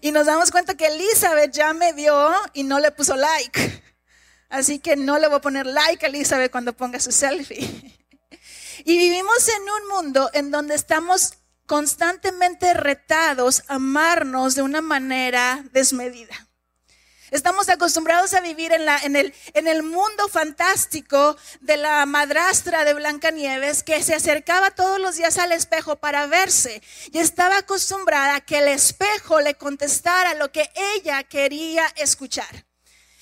Y 0.00 0.12
nos 0.12 0.26
damos 0.26 0.50
cuenta 0.50 0.76
que 0.76 0.86
Elizabeth 0.86 1.52
ya 1.52 1.72
me 1.72 1.92
vio 1.92 2.30
y 2.54 2.62
no 2.62 2.78
le 2.78 2.92
puso 2.92 3.16
like. 3.16 3.82
Así 4.48 4.78
que 4.78 4.96
no 4.96 5.18
le 5.18 5.28
voy 5.28 5.38
a 5.38 5.40
poner 5.40 5.66
like 5.66 6.04
a 6.04 6.08
Elizabeth 6.08 6.50
cuando 6.50 6.76
ponga 6.76 6.98
su 7.00 7.12
selfie. 7.12 7.98
Y 8.84 8.96
vivimos 8.96 9.48
en 9.48 9.62
un 9.62 9.88
mundo 9.88 10.30
en 10.32 10.50
donde 10.50 10.74
estamos 10.74 11.34
constantemente 11.66 12.74
retados 12.74 13.62
a 13.68 13.74
amarnos 13.74 14.54
de 14.54 14.62
una 14.62 14.80
manera 14.80 15.64
desmedida. 15.72 16.49
Estamos 17.30 17.68
acostumbrados 17.68 18.34
a 18.34 18.40
vivir 18.40 18.72
en, 18.72 18.84
la, 18.84 18.98
en, 18.98 19.16
el, 19.16 19.82
mundo 19.82 20.28
fantástico 20.28 21.36
de 21.60 21.76
la 21.76 22.04
madrastra 22.06 22.84
de 22.84 22.94
Blancanieves 22.94 23.82
que 23.82 24.02
se 24.02 24.14
acercaba 24.14 24.72
todos 24.72 24.98
los 24.98 25.16
días 25.16 25.38
al 25.38 25.52
espejo 25.52 25.96
para 25.96 26.26
verse 26.26 26.82
y 27.12 27.18
estaba 27.18 27.58
acostumbrada 27.58 28.36
a 28.36 28.40
que 28.40 28.58
el 28.58 28.68
espejo 28.68 29.40
le 29.40 29.54
contestara 29.54 30.34
lo 30.34 30.50
que 30.50 30.70
ella 30.96 31.22
quería 31.22 31.86
escuchar. 31.96 32.69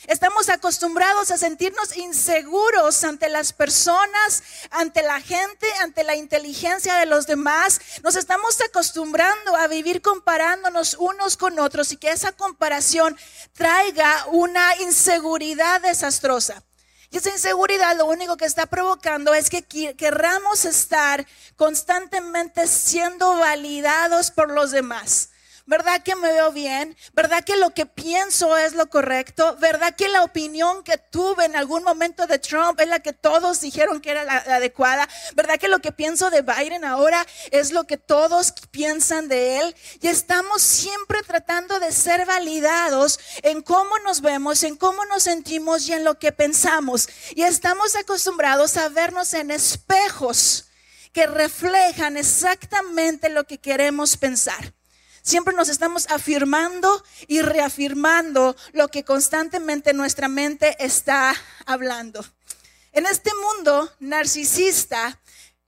Estamos 0.08 0.48
acostumbrados 0.48 1.30
a 1.30 1.36
sentirnos 1.36 1.94
inseguros 1.94 3.04
ante 3.04 3.28
las 3.28 3.52
personas, 3.52 4.42
ante 4.70 5.02
la 5.02 5.20
gente, 5.20 5.66
ante 5.82 6.02
la 6.02 6.16
inteligencia 6.16 6.94
de 6.94 7.04
los 7.04 7.26
demás. 7.26 7.78
Nos 8.02 8.16
estamos 8.16 8.58
acostumbrando 8.62 9.54
a 9.54 9.66
vivir 9.66 10.00
comparándonos 10.00 10.96
unos 10.98 11.36
con 11.36 11.58
otros 11.58 11.92
y 11.92 11.98
que 11.98 12.10
esa 12.10 12.32
comparación 12.32 13.18
traiga 13.52 14.24
una 14.28 14.76
inseguridad 14.76 15.82
desastrosa. 15.82 16.62
Y 17.10 17.18
esa 17.18 17.28
inseguridad 17.28 17.94
lo 17.94 18.06
único 18.06 18.38
que 18.38 18.46
está 18.46 18.64
provocando 18.64 19.34
es 19.34 19.50
que 19.50 19.62
querramos 19.94 20.64
estar 20.64 21.26
constantemente 21.56 22.66
siendo 22.66 23.36
validados 23.36 24.30
por 24.30 24.50
los 24.52 24.70
demás. 24.70 25.28
¿Verdad 25.68 26.02
que 26.02 26.16
me 26.16 26.32
veo 26.32 26.50
bien? 26.50 26.96
¿Verdad 27.12 27.44
que 27.44 27.54
lo 27.58 27.74
que 27.74 27.84
pienso 27.84 28.56
es 28.56 28.72
lo 28.72 28.88
correcto? 28.88 29.54
¿Verdad 29.60 29.94
que 29.94 30.08
la 30.08 30.24
opinión 30.24 30.82
que 30.82 30.96
tuve 30.96 31.44
en 31.44 31.56
algún 31.56 31.84
momento 31.84 32.26
de 32.26 32.38
Trump 32.38 32.80
es 32.80 32.88
la 32.88 33.00
que 33.00 33.12
todos 33.12 33.60
dijeron 33.60 34.00
que 34.00 34.12
era 34.12 34.24
la, 34.24 34.38
adecuada? 34.38 35.06
¿Verdad 35.34 35.58
que 35.58 35.68
lo 35.68 35.80
que 35.80 35.92
pienso 35.92 36.30
de 36.30 36.40
Biden 36.40 36.86
ahora 36.86 37.26
es 37.50 37.70
lo 37.70 37.84
que 37.84 37.98
todos 37.98 38.54
piensan 38.70 39.28
de 39.28 39.58
él? 39.58 39.76
Y 40.00 40.08
estamos 40.08 40.62
siempre 40.62 41.20
tratando 41.20 41.78
de 41.80 41.92
ser 41.92 42.24
validados 42.24 43.20
en 43.42 43.60
cómo 43.60 43.98
nos 43.98 44.22
vemos, 44.22 44.62
en 44.62 44.74
cómo 44.74 45.04
nos 45.04 45.24
sentimos 45.24 45.86
y 45.86 45.92
en 45.92 46.02
lo 46.02 46.18
que 46.18 46.32
pensamos. 46.32 47.10
Y 47.34 47.42
estamos 47.42 47.94
acostumbrados 47.94 48.78
a 48.78 48.88
vernos 48.88 49.34
en 49.34 49.50
espejos 49.50 50.70
que 51.12 51.26
reflejan 51.26 52.16
exactamente 52.16 53.28
lo 53.28 53.44
que 53.44 53.58
queremos 53.58 54.16
pensar. 54.16 54.77
Siempre 55.28 55.54
nos 55.54 55.68
estamos 55.68 56.06
afirmando 56.08 57.04
y 57.26 57.42
reafirmando 57.42 58.56
lo 58.72 58.88
que 58.88 59.04
constantemente 59.04 59.92
nuestra 59.92 60.26
mente 60.26 60.74
está 60.82 61.34
hablando. 61.66 62.24
En 62.92 63.04
este 63.04 63.30
mundo 63.34 63.92
narcisista, 64.00 65.20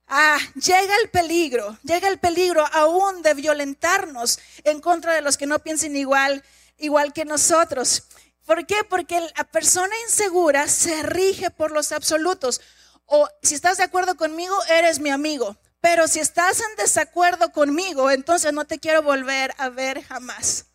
ah, 0.07 0.39
llega 0.55 0.97
el 1.03 1.11
peligro, 1.11 1.77
llega 1.83 2.09
el 2.09 2.19
peligro 2.19 2.65
aún 2.73 3.21
de 3.21 3.35
violentarnos 3.35 4.39
en 4.65 4.81
contra 4.81 5.13
de 5.13 5.21
los 5.21 5.37
que 5.37 5.47
no 5.47 5.59
piensen 5.59 5.95
igual, 5.95 6.43
igual 6.79 7.13
que 7.13 7.27
nosotros. 7.27 8.05
¿Por 8.47 8.65
qué? 8.65 8.77
Porque 8.89 9.21
la 9.21 9.45
persona 9.45 9.95
insegura 10.07 10.69
se 10.69 11.03
rige 11.03 11.51
por 11.51 11.71
los 11.71 11.93
absolutos. 11.93 12.63
O 13.05 13.29
si 13.43 13.57
estás 13.57 13.77
de 13.77 13.85
acuerdo 13.85 14.17
conmigo, 14.17 14.57
eres 14.71 15.01
mi 15.01 15.11
amigo. 15.11 15.59
Pero 15.81 16.09
si 16.09 16.21
estás 16.21 16.61
en 16.61 16.77
desacuerdo 16.77 17.53
conmigo, 17.53 18.11
entonces 18.11 18.53
no 18.53 18.67
te 18.67 18.79
quiero 18.79 19.03
volver 19.03 19.55
a 19.57 19.71
ver 19.71 20.03
jamás. 20.03 20.67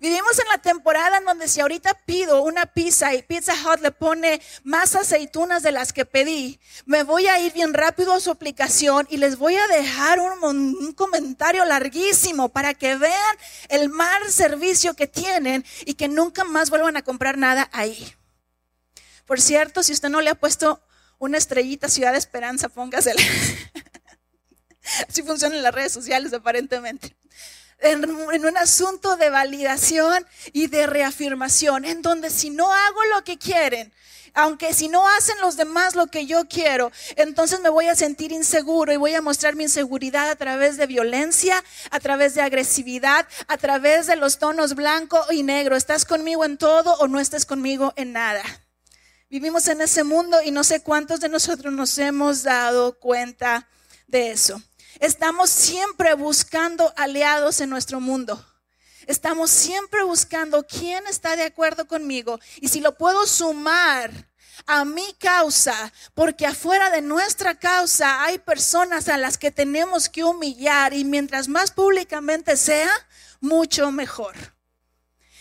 Vivimos 0.00 0.38
en 0.38 0.48
la 0.48 0.58
temporada 0.58 1.18
en 1.18 1.24
donde 1.24 1.48
si 1.48 1.60
ahorita 1.60 1.94
pido 2.04 2.42
una 2.42 2.66
pizza 2.66 3.14
y 3.14 3.22
Pizza 3.22 3.54
Hut 3.54 3.80
le 3.80 3.92
pone 3.92 4.42
más 4.62 4.94
aceitunas 4.94 5.62
de 5.62 5.72
las 5.72 5.92
que 5.92 6.04
pedí, 6.04 6.60
me 6.84 7.02
voy 7.02 7.26
a 7.26 7.40
ir 7.40 7.52
bien 7.54 7.72
rápido 7.72 8.12
a 8.12 8.20
su 8.20 8.30
aplicación 8.30 9.06
y 9.10 9.16
les 9.16 9.38
voy 9.38 9.56
a 9.56 9.66
dejar 9.68 10.20
un, 10.20 10.92
comentario 10.92 11.64
larguísimo 11.64 12.50
para 12.50 12.74
que 12.74 12.96
vean 12.96 13.36
el 13.68 13.88
mal 13.88 14.30
servicio 14.30 14.94
que 14.94 15.06
tienen 15.06 15.64
y 15.86 15.94
que 15.94 16.08
nunca 16.08 16.44
más 16.44 16.68
vuelvan 16.68 16.96
a 16.96 17.02
comprar 17.02 17.38
nada 17.38 17.70
ahí. 17.72 18.14
Por 19.24 19.40
cierto, 19.40 19.82
si 19.82 19.92
usted 19.92 20.10
no 20.10 20.20
le 20.20 20.30
ha 20.30 20.34
puesto 20.34 20.80
una 21.18 21.38
estrellita 21.38 21.88
Ciudad 21.88 22.12
de 22.12 22.18
Esperanza, 22.18 22.68
póngasela. 22.68 23.22
Así 25.08 25.22
funcionan 25.22 25.62
las 25.62 25.74
redes 25.74 25.92
sociales 25.92 26.32
aparentemente 26.32 27.16
en, 27.80 28.10
un 28.10 28.56
asunto 28.56 29.16
de 29.16 29.30
validación 29.30 30.26
y 30.52 30.68
de 30.68 30.86
reafirmación, 30.86 31.84
en 31.84 32.02
donde 32.02 32.30
si 32.30 32.50
no 32.50 32.72
hago 32.72 33.04
lo 33.14 33.24
que 33.24 33.38
quieren, 33.38 33.92
aunque 34.34 34.74
si 34.74 34.88
no 34.88 35.08
hacen 35.08 35.36
los 35.40 35.56
demás 35.56 35.94
lo 35.94 36.08
que 36.08 36.26
yo 36.26 36.46
quiero, 36.46 36.92
entonces 37.16 37.60
me 37.60 37.70
voy 37.70 37.86
a 37.86 37.94
sentir 37.94 38.32
inseguro 38.32 38.92
y 38.92 38.96
voy 38.96 39.14
a 39.14 39.22
mostrar 39.22 39.56
mi 39.56 39.64
inseguridad 39.64 40.28
a 40.28 40.36
través 40.36 40.76
de 40.76 40.86
violencia, 40.86 41.62
a 41.90 42.00
través 42.00 42.34
de 42.34 42.42
agresividad, 42.42 43.26
a 43.48 43.56
través 43.56 44.06
de 44.06 44.16
los 44.16 44.38
tonos 44.38 44.74
blanco 44.74 45.24
y 45.30 45.42
negro. 45.42 45.74
¿Estás 45.74 46.04
conmigo 46.04 46.44
en 46.44 46.58
todo 46.58 46.94
o 46.98 47.08
no 47.08 47.18
estás 47.18 47.46
conmigo 47.46 47.94
en 47.96 48.12
nada? 48.12 48.42
Vivimos 49.30 49.68
en 49.68 49.80
ese 49.80 50.04
mundo 50.04 50.38
y 50.44 50.50
no 50.50 50.64
sé 50.64 50.82
cuántos 50.82 51.20
de 51.20 51.30
nosotros 51.30 51.72
nos 51.72 51.96
hemos 51.96 52.42
dado 52.42 52.98
cuenta 52.98 53.66
de 54.06 54.32
eso. 54.32 54.62
Estamos 55.00 55.50
siempre 55.50 56.14
buscando 56.14 56.92
aliados 56.96 57.60
en 57.60 57.68
nuestro 57.68 58.00
mundo. 58.00 58.44
Estamos 59.06 59.50
siempre 59.50 60.02
buscando 60.02 60.66
quién 60.66 61.06
está 61.06 61.36
de 61.36 61.44
acuerdo 61.44 61.86
conmigo 61.86 62.40
y 62.60 62.68
si 62.68 62.80
lo 62.80 62.96
puedo 62.96 63.26
sumar 63.26 64.10
a 64.66 64.84
mi 64.84 65.12
causa, 65.18 65.92
porque 66.14 66.46
afuera 66.46 66.90
de 66.90 67.02
nuestra 67.02 67.56
causa 67.58 68.24
hay 68.24 68.38
personas 68.38 69.08
a 69.08 69.18
las 69.18 69.36
que 69.36 69.50
tenemos 69.50 70.08
que 70.08 70.24
humillar 70.24 70.94
y 70.94 71.04
mientras 71.04 71.46
más 71.46 71.70
públicamente 71.70 72.56
sea, 72.56 72.90
mucho 73.40 73.92
mejor. 73.92 74.34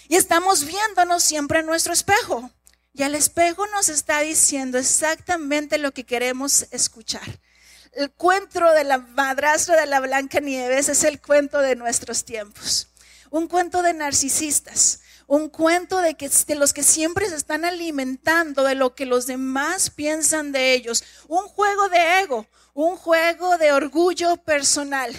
Y 0.09 0.17
estamos 0.17 0.65
viéndonos 0.65 1.23
siempre 1.23 1.59
en 1.59 1.65
nuestro 1.65 1.93
espejo. 1.93 2.51
Y 2.93 3.03
el 3.03 3.15
espejo 3.15 3.65
nos 3.67 3.89
está 3.89 4.19
diciendo 4.19 4.77
exactamente 4.77 5.77
lo 5.77 5.91
que 5.91 6.05
queremos 6.05 6.67
escuchar 6.71 7.39
el 7.95 8.11
cuento 8.11 8.71
de 8.71 8.83
la 8.83 8.97
madrastra 8.97 9.79
de 9.79 9.85
la 9.85 10.01
Blanca 10.01 10.41
Nieves 10.41 10.89
es 10.89 11.03
el 11.03 11.21
cuento 11.21 11.59
de 11.59 11.75
nuestros 11.75 12.25
tiempos. 12.25 12.89
Un 13.31 13.47
cuento 13.47 13.81
de 13.81 13.93
narcisistas, 13.93 15.01
un 15.27 15.49
cuento 15.49 15.99
de, 15.99 16.15
que, 16.15 16.29
de 16.29 16.55
los 16.55 16.73
que 16.73 16.83
siempre 16.83 17.27
se 17.29 17.35
están 17.35 17.63
alimentando 17.63 18.63
de 18.63 18.75
lo 18.75 18.95
que 18.95 19.05
los 19.05 19.27
demás 19.27 19.89
piensan 19.89 20.51
de 20.51 20.73
ellos. 20.73 21.03
Un 21.27 21.47
juego 21.47 21.87
de 21.89 22.19
ego, 22.19 22.47
un 22.73 22.97
juego 22.97 23.57
de 23.57 23.71
orgullo 23.71 24.37
personal. 24.37 25.13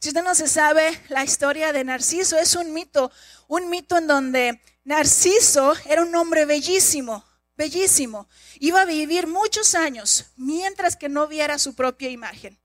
Si 0.00 0.08
usted 0.08 0.24
no 0.24 0.34
se 0.34 0.48
sabe 0.48 0.98
la 1.08 1.24
historia 1.24 1.72
de 1.72 1.84
Narciso, 1.84 2.38
es 2.38 2.54
un 2.56 2.72
mito, 2.72 3.12
un 3.48 3.68
mito 3.68 3.98
en 3.98 4.06
donde 4.06 4.60
Narciso 4.84 5.74
era 5.86 6.02
un 6.02 6.14
hombre 6.14 6.46
bellísimo, 6.46 7.24
bellísimo. 7.56 8.28
Iba 8.58 8.82
a 8.82 8.86
vivir 8.86 9.26
muchos 9.26 9.74
años 9.74 10.26
mientras 10.36 10.96
que 10.96 11.08
no 11.08 11.26
viera 11.26 11.58
su 11.58 11.74
propia 11.74 12.10
imagen. 12.10 12.58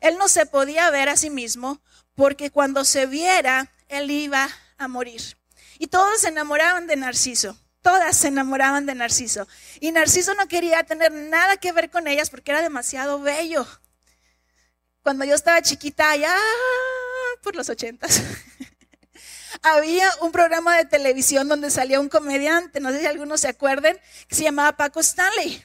Él 0.00 0.18
no 0.18 0.28
se 0.28 0.46
podía 0.46 0.90
ver 0.90 1.08
a 1.08 1.16
sí 1.16 1.30
mismo 1.30 1.80
porque 2.14 2.50
cuando 2.50 2.84
se 2.84 3.06
viera, 3.06 3.72
él 3.88 4.10
iba 4.10 4.48
a 4.76 4.88
morir. 4.88 5.36
Y 5.78 5.88
todos 5.88 6.20
se 6.20 6.28
enamoraban 6.28 6.86
de 6.86 6.96
Narciso. 6.96 7.58
Todas 7.82 8.16
se 8.16 8.28
enamoraban 8.28 8.86
de 8.86 8.94
Narciso. 8.94 9.46
Y 9.80 9.92
Narciso 9.92 10.34
no 10.34 10.48
quería 10.48 10.82
tener 10.84 11.12
nada 11.12 11.56
que 11.56 11.72
ver 11.72 11.90
con 11.90 12.06
ellas 12.06 12.30
porque 12.30 12.50
era 12.50 12.62
demasiado 12.62 13.20
bello. 13.20 13.66
Cuando 15.02 15.26
yo 15.26 15.34
estaba 15.34 15.60
chiquita, 15.60 16.10
allá 16.10 16.34
por 17.42 17.54
los 17.54 17.68
ochentas, 17.68 18.22
había 19.64 20.10
un 20.20 20.30
programa 20.30 20.76
de 20.76 20.84
televisión 20.84 21.48
donde 21.48 21.70
salía 21.70 21.98
un 21.98 22.10
comediante, 22.10 22.80
no 22.80 22.90
sé 22.90 23.00
si 23.00 23.06
algunos 23.06 23.40
se 23.40 23.48
acuerden, 23.48 23.98
que 24.28 24.34
se 24.34 24.42
llamaba 24.42 24.76
Paco 24.76 25.00
Stanley. 25.00 25.64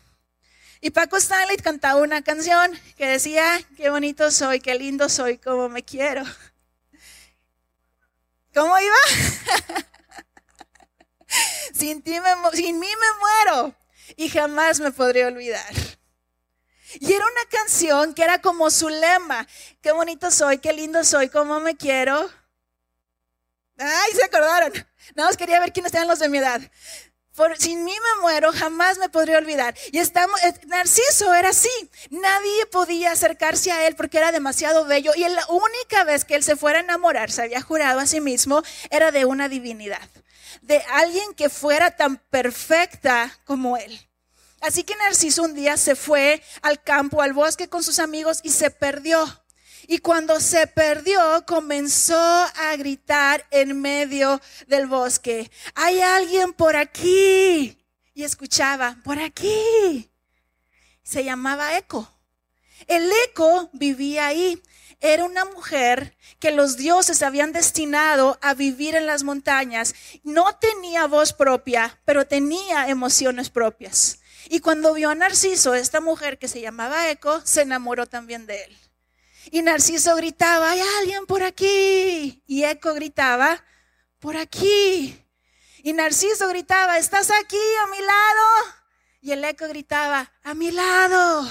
Y 0.79 0.91
Paco 0.91 1.17
Stanley 1.17 1.57
cantaba 1.57 2.01
una 2.01 2.21
canción 2.21 2.71
que 2.97 3.05
decía, 3.05 3.59
qué 3.75 3.89
bonito 3.89 4.31
soy, 4.31 4.61
qué 4.61 4.75
lindo 4.75 5.09
soy, 5.09 5.37
cómo 5.37 5.67
me 5.67 5.83
quiero. 5.83 6.23
¿Cómo 8.53 8.79
iba? 8.79 8.95
sin, 11.73 12.01
ti 12.01 12.13
sin 12.53 12.79
mí 12.79 12.87
me 12.87 13.19
muero 13.19 13.75
y 14.15 14.29
jamás 14.29 14.79
me 14.79 14.91
podré 14.91 15.25
olvidar. 15.25 15.73
Y 17.01 17.13
era 17.13 17.25
una 17.25 17.45
canción 17.51 18.13
que 18.13 18.23
era 18.23 18.41
como 18.41 18.71
su 18.71 18.87
lema, 18.87 19.45
qué 19.81 19.91
bonito 19.91 20.31
soy, 20.31 20.57
qué 20.59 20.71
lindo 20.71 21.03
soy, 21.03 21.27
cómo 21.29 21.59
me 21.59 21.75
quiero, 21.75 22.29
Ay, 23.79 24.11
se 24.13 24.25
acordaron. 24.25 24.73
Nada 25.15 25.29
más 25.29 25.37
quería 25.37 25.59
ver 25.59 25.71
quiénes 25.71 25.93
eran 25.93 26.07
los 26.07 26.19
de 26.19 26.29
mi 26.29 26.37
edad. 26.37 26.61
Por, 27.35 27.57
sin 27.57 27.85
mí 27.85 27.93
me 27.93 28.21
muero, 28.21 28.51
jamás 28.51 28.97
me 28.97 29.07
podría 29.07 29.37
olvidar. 29.37 29.73
Y 29.93 29.99
estamos, 29.99 30.43
eh, 30.43 30.53
Narciso 30.67 31.33
era 31.33 31.49
así. 31.49 31.69
Nadie 32.09 32.65
podía 32.65 33.13
acercarse 33.13 33.71
a 33.71 33.87
él 33.87 33.95
porque 33.95 34.17
era 34.17 34.33
demasiado 34.33 34.83
bello. 34.83 35.13
Y 35.15 35.21
la 35.21 35.45
única 35.47 36.03
vez 36.03 36.25
que 36.25 36.35
él 36.35 36.43
se 36.43 36.57
fuera 36.57 36.79
a 36.79 36.83
enamorar, 36.83 37.31
se 37.31 37.43
había 37.43 37.61
jurado 37.61 38.01
a 38.01 38.05
sí 38.05 38.19
mismo, 38.19 38.61
era 38.89 39.11
de 39.11 39.23
una 39.23 39.47
divinidad. 39.47 40.09
De 40.61 40.83
alguien 40.91 41.33
que 41.33 41.49
fuera 41.49 41.91
tan 41.91 42.17
perfecta 42.17 43.39
como 43.45 43.77
él. 43.77 44.09
Así 44.59 44.83
que 44.83 44.97
Narciso 44.97 45.43
un 45.43 45.53
día 45.53 45.77
se 45.77 45.95
fue 45.95 46.43
al 46.61 46.83
campo, 46.83 47.21
al 47.21 47.31
bosque 47.31 47.69
con 47.69 47.83
sus 47.83 47.99
amigos 47.99 48.41
y 48.43 48.49
se 48.49 48.69
perdió. 48.69 49.25
Y 49.91 49.97
cuando 49.97 50.39
se 50.39 50.67
perdió, 50.67 51.43
comenzó 51.47 52.15
a 52.15 52.75
gritar 52.77 53.43
en 53.49 53.81
medio 53.81 54.39
del 54.67 54.85
bosque, 54.85 55.49
hay 55.73 55.99
alguien 55.99 56.53
por 56.53 56.75
aquí. 56.75 57.75
Y 58.13 58.23
escuchaba, 58.23 58.97
por 59.03 59.17
aquí. 59.17 60.11
Se 61.01 61.23
llamaba 61.23 61.75
Eco. 61.75 62.07
El 62.85 63.11
Eco 63.25 63.71
vivía 63.73 64.27
ahí. 64.27 64.61
Era 64.99 65.25
una 65.25 65.45
mujer 65.45 66.15
que 66.37 66.51
los 66.51 66.77
dioses 66.77 67.23
habían 67.23 67.51
destinado 67.51 68.37
a 68.43 68.53
vivir 68.53 68.95
en 68.95 69.07
las 69.07 69.23
montañas. 69.23 69.95
No 70.21 70.55
tenía 70.57 71.07
voz 71.07 71.33
propia, 71.33 71.99
pero 72.05 72.27
tenía 72.27 72.89
emociones 72.89 73.49
propias. 73.49 74.19
Y 74.49 74.59
cuando 74.59 74.93
vio 74.93 75.09
a 75.09 75.15
Narciso, 75.15 75.73
esta 75.73 75.99
mujer 75.99 76.37
que 76.37 76.47
se 76.47 76.61
llamaba 76.61 77.09
Eco, 77.09 77.41
se 77.43 77.63
enamoró 77.63 78.05
también 78.05 78.45
de 78.45 78.65
él. 78.65 78.77
Y 79.45 79.61
Narciso 79.61 80.15
gritaba, 80.15 80.71
hay 80.71 80.81
alguien 80.99 81.25
por 81.25 81.43
aquí. 81.43 82.43
Y 82.45 82.63
Eco 82.63 82.93
gritaba, 82.93 83.63
por 84.19 84.37
aquí. 84.37 85.25
Y 85.83 85.93
Narciso 85.93 86.47
gritaba, 86.49 86.97
¿estás 86.97 87.31
aquí 87.31 87.57
a 87.83 87.87
mi 87.87 87.99
lado? 88.01 88.45
Y 89.21 89.31
el 89.31 89.43
eco 89.43 89.67
gritaba, 89.67 90.31
a 90.43 90.53
mi 90.53 90.71
lado. 90.71 91.47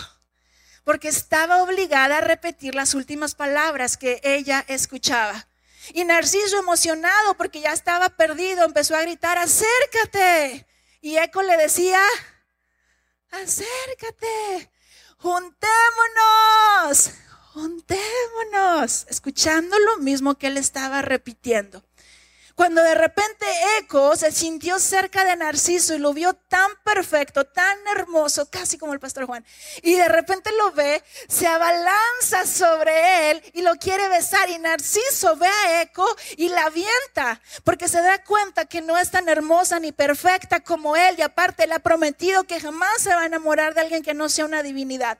Porque 0.85 1.09
estaba 1.09 1.63
obligada 1.63 2.19
a 2.19 2.21
repetir 2.23 2.75
las 2.75 2.95
últimas 2.95 3.35
palabras 3.35 3.97
que 3.97 4.21
ella 4.23 4.65
escuchaba. 4.69 5.49
Y 5.93 6.05
Narciso, 6.05 6.59
emocionado 6.59 7.35
porque 7.35 7.61
ya 7.61 7.73
estaba 7.73 8.11
perdido, 8.11 8.65
empezó 8.65 8.97
a 8.97 9.03
gritar, 9.03 9.39
acércate. 9.39 10.67
Y 11.01 11.17
Eco 11.17 11.43
le 11.43 11.57
decía, 11.57 12.03
acércate, 13.31 14.71
juntémonos, 15.17 17.13
juntémonos, 17.59 19.07
escuchando 19.09 19.77
lo 19.81 19.99
mismo 19.99 20.37
que 20.37 20.47
él 20.47 20.59
estaba 20.59 21.03
repitiendo. 21.03 21.83
Cuando 22.55 22.83
de 22.83 22.95
repente 22.97 23.47
Eco 23.79 24.17
se 24.17 24.33
sintió 24.33 24.81
cerca 24.81 25.25
de 25.25 25.37
Narciso 25.37 25.95
y 25.95 25.99
lo 25.99 26.13
vio 26.13 26.35
tan 26.35 26.69
perfecto, 26.85 27.45
tan 27.45 27.79
hermoso, 27.97 28.51
casi 28.51 28.79
como 28.79 28.93
el 28.93 28.99
pastor 28.99 29.27
Juan, 29.27 29.45
y 29.83 29.95
de 29.95 30.09
repente 30.09 30.51
lo 30.59 30.73
ve, 30.73 31.05
se 31.29 31.47
abalanza 31.47 32.47
sobre 32.47 33.31
él 33.31 33.43
y 33.55 33.63
lo 33.63 33.77
quiere 33.77 34.09
besar 34.09 34.51
y 34.51 34.59
Narciso 34.59 35.37
ve 35.37 35.47
a 35.47 35.83
Eco 35.83 36.05
y 36.37 36.49
la 36.49 36.67
avienta, 36.67 37.41
porque 37.63 37.87
se 37.87 38.03
da 38.03 38.25
cuenta 38.25 38.65
que 38.67 38.81
no 38.81 38.99
es 38.99 39.13
tan 39.13 39.29
hermosa 39.29 39.79
ni 39.79 39.93
perfecta 39.93 40.59
como 40.59 40.97
él 40.97 41.15
y 41.17 41.23
aparte 41.23 41.67
le 41.67 41.75
ha 41.75 41.79
prometido 41.79 42.43
que 42.43 42.61
jamás 42.61 43.03
se 43.03 43.15
va 43.15 43.23
a 43.23 43.27
enamorar 43.27 43.75
de 43.75 43.83
alguien 43.83 44.03
que 44.03 44.15
no 44.15 44.29
sea 44.29 44.45
una 44.45 44.65
divinidad. 44.65 45.19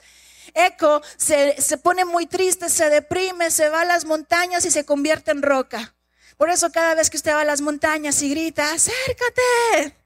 Eco 0.55 1.03
se, 1.17 1.57
pone 1.83 2.05
muy 2.05 2.27
triste, 2.27 2.69
se 2.69 2.91
deprime, 2.91 3.51
se 3.51 3.69
va 3.69 3.83
a 3.83 3.85
las 3.85 4.05
montañas 4.05 4.65
y 4.65 4.71
se 4.71 4.85
convierte 4.85 5.31
en 5.31 5.43
roca. 5.43 5.95
Por 6.37 6.51
eso 6.51 6.71
cada 6.71 6.95
vez 6.95 7.11
que 7.11 7.17
usted 7.17 7.33
va 7.33 7.41
a 7.41 7.45
las 7.45 7.61
montañas 7.61 8.23
y 8.23 8.31
grita, 8.31 8.73
acércate, 8.73 9.97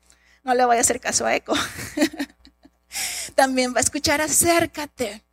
no 0.45 0.55
le 0.55 0.65
voy 0.65 0.77
a 0.77 0.81
hacer 0.81 1.01
caso 1.01 1.27
a 1.27 1.35
Eco. 1.35 1.55
también 3.35 3.75
va 3.75 3.79
a 3.79 3.83
escuchar 3.83 4.21
acércate. 4.21 5.25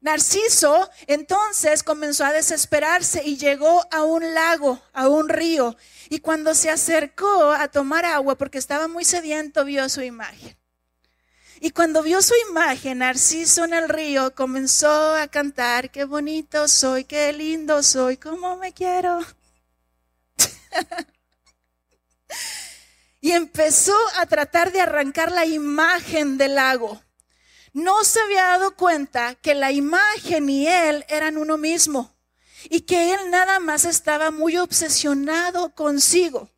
Narciso 0.00 0.88
entonces 1.08 1.82
comenzó 1.82 2.24
a 2.24 2.32
desesperarse 2.32 3.22
y 3.24 3.36
llegó 3.36 3.84
a 3.90 4.04
un 4.04 4.32
lago, 4.32 4.80
a 4.92 5.08
un 5.08 5.28
río. 5.28 5.76
Y 6.08 6.20
cuando 6.20 6.54
se 6.54 6.70
acercó 6.70 7.50
a 7.52 7.68
tomar 7.68 8.04
agua, 8.04 8.36
porque 8.36 8.58
estaba 8.58 8.86
muy 8.86 9.04
sediento, 9.04 9.64
vio 9.64 9.88
su 9.88 10.02
imagen. 10.02 10.56
Y 11.60 11.70
cuando 11.70 12.02
vio 12.02 12.22
su 12.22 12.34
imagen, 12.50 12.98
Narciso 12.98 13.64
en 13.64 13.74
el 13.74 13.88
río 13.88 14.34
comenzó 14.34 15.14
a 15.14 15.28
cantar, 15.28 15.90
qué 15.90 16.04
bonito 16.04 16.68
soy, 16.68 17.04
qué 17.04 17.32
lindo 17.32 17.82
soy, 17.82 18.16
cómo 18.16 18.56
me 18.56 18.72
quiero. 18.72 19.20
y 23.20 23.32
empezó 23.32 23.96
a 24.16 24.26
tratar 24.26 24.72
de 24.72 24.80
arrancar 24.80 25.32
la 25.32 25.46
imagen 25.46 26.38
del 26.38 26.54
lago 26.54 27.00
no 27.78 28.04
se 28.04 28.20
había 28.20 28.44
dado 28.44 28.74
cuenta 28.74 29.34
que 29.36 29.54
la 29.54 29.72
imagen 29.72 30.48
y 30.48 30.66
él 30.66 31.04
eran 31.08 31.36
uno 31.36 31.56
mismo 31.56 32.16
y 32.64 32.82
que 32.82 33.14
él 33.14 33.30
nada 33.30 33.60
más 33.60 33.84
estaba 33.84 34.30
muy 34.30 34.56
obsesionado 34.56 35.74
consigo 35.74 36.50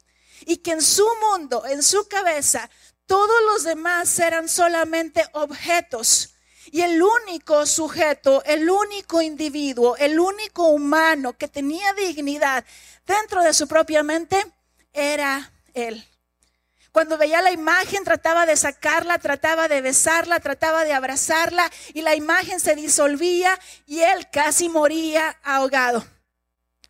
y 0.47 0.59
que 0.59 0.73
en 0.73 0.83
su 0.83 1.07
mundo, 1.21 1.65
en 1.67 1.83
su 1.83 2.09
cabeza, 2.09 2.71
todos 3.11 3.43
los 3.45 3.65
demás 3.65 4.21
eran 4.21 4.49
solamente 4.49 5.25
objetos. 5.33 6.33
Y 6.67 6.83
el 6.83 7.03
único 7.03 7.67
sujeto, 7.67 8.41
el 8.45 8.71
único 8.71 9.21
individuo, 9.21 9.97
el 9.97 10.21
único 10.21 10.69
humano 10.69 11.33
que 11.33 11.49
tenía 11.49 11.93
dignidad 11.95 12.65
dentro 13.05 13.43
de 13.43 13.53
su 13.53 13.67
propia 13.67 14.05
mente 14.05 14.41
era 14.93 15.53
él. 15.75 16.07
Cuando 16.93 17.19
veía 17.19 17.43
la 17.43 17.51
imagen 17.51 18.05
trataba 18.05 18.47
de 18.47 18.57
sacarla, 18.57 19.19
trataba 19.19 19.67
de 19.67 19.81
besarla, 19.81 20.39
trataba 20.39 20.85
de 20.85 20.93
abrazarla 20.93 21.69
y 21.93 22.03
la 22.03 22.15
imagen 22.15 22.61
se 22.61 22.77
disolvía 22.77 23.59
y 23.87 24.03
él 24.03 24.29
casi 24.31 24.69
moría 24.69 25.37
ahogado. 25.43 26.07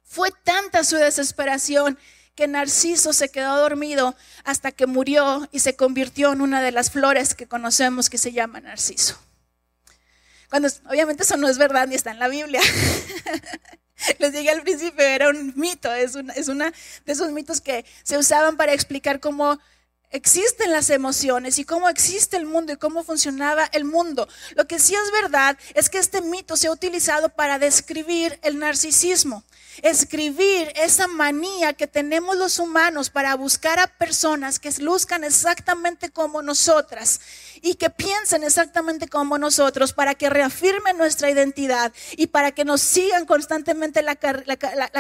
Fue 0.05 0.31
tanta 0.45 0.85
su 0.85 0.97
desesperación 0.97 1.99
que 2.41 2.49
Narciso 2.49 3.13
se 3.13 3.29
quedó 3.29 3.59
dormido 3.59 4.17
hasta 4.45 4.73
que 4.73 4.87
murió 4.87 5.47
y 5.53 5.59
se 5.59 5.77
convirtió 5.77 6.33
en 6.33 6.41
una 6.41 6.63
de 6.63 6.73
las 6.73 6.91
flores 6.91 7.35
que 7.35 7.47
conocemos 7.47 8.09
que 8.09 8.17
se 8.17 8.33
llama 8.33 8.61
Narciso. 8.61 9.19
Cuando 10.49 10.71
obviamente 10.89 11.25
eso 11.25 11.37
no 11.37 11.51
es 11.51 11.59
verdad 11.59 11.87
ni 11.87 11.97
está 11.97 12.13
en 12.13 12.19
la 12.19 12.29
Biblia. 12.29 12.63
Les 14.19 14.33
dije 14.33 14.49
al 14.49 14.63
principio, 14.63 15.05
era 15.05 15.29
un 15.29 15.53
mito, 15.55 15.93
es 15.93 16.15
una, 16.15 16.33
es 16.33 16.49
una 16.49 16.73
de 17.05 17.13
esos 17.13 17.31
mitos 17.31 17.61
que 17.61 17.85
se 18.05 18.17
usaban 18.17 18.57
para 18.57 18.73
explicar 18.73 19.21
cómo 19.21 19.61
existen 20.11 20.73
las 20.73 20.89
emociones 20.89 21.59
y 21.59 21.67
cómo 21.67 21.91
existe 21.91 22.39
el 22.39 22.47
mundo 22.47 22.73
y 22.73 22.77
cómo 22.77 23.05
funcionaba 23.05 23.69
el 23.73 23.85
mundo. 23.85 24.27
Lo 24.55 24.67
que 24.67 24.79
sí 24.79 24.95
es 24.95 25.13
verdad 25.13 25.59
es 25.75 25.91
que 25.91 25.99
este 25.99 26.23
mito 26.23 26.57
se 26.57 26.69
ha 26.69 26.73
utilizado 26.73 27.29
para 27.29 27.59
describir 27.59 28.39
el 28.43 28.59
narcisismo, 28.59 29.45
escribir 29.83 30.73
esa 30.77 31.07
manía 31.07 31.73
que 31.73 31.87
tenemos 31.87 32.37
los 32.37 32.59
humanos 32.59 33.11
para 33.11 33.35
buscar 33.35 33.79
a 33.79 33.87
personas 33.87 34.59
que 34.59 34.71
luzcan 34.79 35.25
exactamente 35.25 36.11
como 36.11 36.43
nosotras 36.43 37.21
y 37.63 37.75
que 37.75 37.91
piensen 37.91 38.45
exactamente 38.45 39.09
como 39.09 39.39
nosotros 39.39 39.93
para 39.93 40.15
que 40.15 40.31
reafirmen 40.31 40.97
nuestra 40.97 41.31
identidad 41.31 41.93
y 42.17 42.29
para 42.29 42.53
que 42.53 42.65
nos 42.65 42.81
sigan 42.81 43.27
constantemente 43.27 44.03
la, 44.03 44.17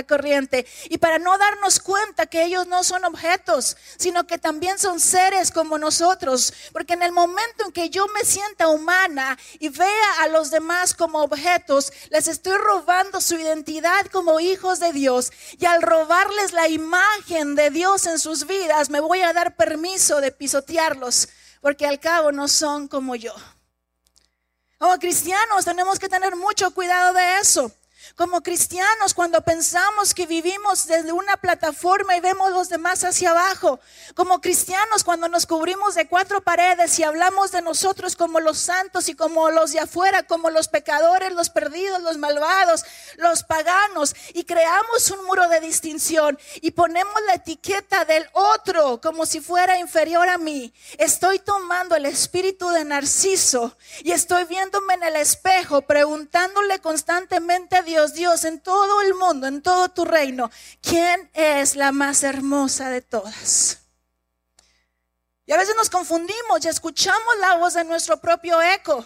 corriente 0.06 0.66
y 0.88 0.98
para 0.98 1.18
no 1.18 1.36
darnos 1.38 1.80
cuenta 1.80 2.26
que 2.26 2.44
ellos 2.44 2.66
no 2.66 2.84
son 2.84 3.04
objetos, 3.04 3.76
sino 3.96 4.26
que 4.26 4.38
también 4.38 4.78
son 4.78 5.00
seres 5.00 5.50
como 5.50 5.78
nosotros. 5.78 6.52
Porque 6.72 6.94
en 6.94 7.02
el 7.02 7.12
momento 7.12 7.64
en 7.64 7.72
que 7.72 7.90
yo 7.90 8.06
me 8.08 8.24
sienta 8.24 8.68
humana 8.68 9.38
y 9.58 9.68
vea 9.68 10.20
a 10.20 10.28
los 10.28 10.50
demás 10.50 10.94
como 10.94 11.22
objetos, 11.22 11.92
les 12.10 12.28
estoy 12.28 12.56
robando 12.58 13.20
su 13.20 13.36
identidad 13.36 14.06
como 14.06 14.40
hijos 14.40 14.69
de 14.78 14.92
Dios. 14.92 15.32
Y 15.58 15.64
al 15.64 15.82
robarles 15.82 16.52
la 16.52 16.68
imagen 16.68 17.56
de 17.56 17.70
Dios 17.70 18.06
en 18.06 18.20
sus 18.20 18.46
vidas, 18.46 18.90
me 18.90 19.00
voy 19.00 19.22
a 19.22 19.32
dar 19.32 19.56
permiso 19.56 20.20
de 20.20 20.30
pisotearlos 20.30 21.28
porque 21.60 21.86
al 21.86 22.00
cabo 22.00 22.32
no 22.32 22.48
son 22.48 22.88
como 22.88 23.16
yo. 23.16 23.34
Como 24.78 24.98
cristianos 24.98 25.64
tenemos 25.64 25.98
que 25.98 26.08
tener 26.08 26.36
mucho 26.36 26.70
cuidado 26.72 27.12
de 27.12 27.38
eso. 27.38 27.70
Como 28.16 28.42
cristianos, 28.42 29.14
cuando 29.14 29.40
pensamos 29.42 30.14
que 30.14 30.26
vivimos 30.26 30.86
desde 30.86 31.12
una 31.12 31.36
plataforma 31.36 32.16
y 32.16 32.20
vemos 32.20 32.50
los 32.50 32.68
demás 32.68 33.04
hacia 33.04 33.30
abajo. 33.30 33.80
Como 34.14 34.40
cristianos, 34.40 35.04
cuando 35.04 35.28
nos 35.28 35.46
cubrimos 35.46 35.94
de 35.94 36.08
cuatro 36.08 36.42
paredes 36.42 36.98
y 36.98 37.04
hablamos 37.04 37.52
de 37.52 37.62
nosotros 37.62 38.16
como 38.16 38.40
los 38.40 38.58
santos 38.58 39.08
y 39.08 39.14
como 39.14 39.50
los 39.50 39.72
de 39.72 39.80
afuera, 39.80 40.24
como 40.24 40.50
los 40.50 40.68
pecadores, 40.68 41.32
los 41.32 41.50
perdidos, 41.50 42.02
los 42.02 42.18
malvados, 42.18 42.84
los 43.16 43.42
paganos, 43.44 44.14
y 44.34 44.44
creamos 44.44 45.10
un 45.10 45.24
muro 45.24 45.48
de 45.48 45.60
distinción 45.60 46.38
y 46.60 46.72
ponemos 46.72 47.14
la 47.26 47.34
etiqueta 47.34 48.04
del 48.04 48.28
otro 48.32 49.00
como 49.00 49.26
si 49.26 49.40
fuera 49.40 49.78
inferior 49.78 50.28
a 50.28 50.38
mí. 50.38 50.72
Estoy 50.98 51.38
tomando 51.38 51.94
el 51.96 52.06
espíritu 52.06 52.68
de 52.70 52.84
Narciso 52.84 53.76
y 54.02 54.12
estoy 54.12 54.44
viéndome 54.44 54.94
en 54.94 55.04
el 55.04 55.16
espejo, 55.16 55.82
preguntándole 55.82 56.80
constantemente 56.80 57.76
a 57.76 57.82
Dios 57.82 57.99
Dios, 58.08 58.44
en 58.44 58.60
todo 58.60 59.00
el 59.02 59.14
mundo, 59.14 59.46
en 59.46 59.62
todo 59.62 59.88
tu 59.90 60.04
reino, 60.04 60.50
¿quién 60.80 61.30
es 61.34 61.76
la 61.76 61.92
más 61.92 62.22
hermosa 62.22 62.90
de 62.90 63.02
todas? 63.02 63.78
Y 65.46 65.52
a 65.52 65.56
veces 65.56 65.74
nos 65.76 65.90
confundimos 65.90 66.64
y 66.64 66.68
escuchamos 66.68 67.38
la 67.40 67.56
voz 67.56 67.74
de 67.74 67.84
nuestro 67.84 68.20
propio 68.20 68.60
eco 68.62 69.04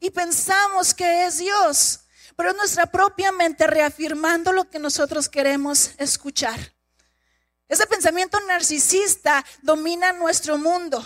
y 0.00 0.10
pensamos 0.10 0.94
que 0.94 1.26
es 1.26 1.38
Dios, 1.38 2.00
pero 2.36 2.50
es 2.50 2.56
nuestra 2.56 2.86
propia 2.86 3.30
mente 3.30 3.66
reafirmando 3.66 4.52
lo 4.52 4.68
que 4.68 4.78
nosotros 4.78 5.28
queremos 5.28 5.90
escuchar. 5.98 6.58
Ese 7.68 7.86
pensamiento 7.86 8.40
narcisista 8.40 9.44
domina 9.62 10.12
nuestro 10.12 10.58
mundo. 10.58 11.02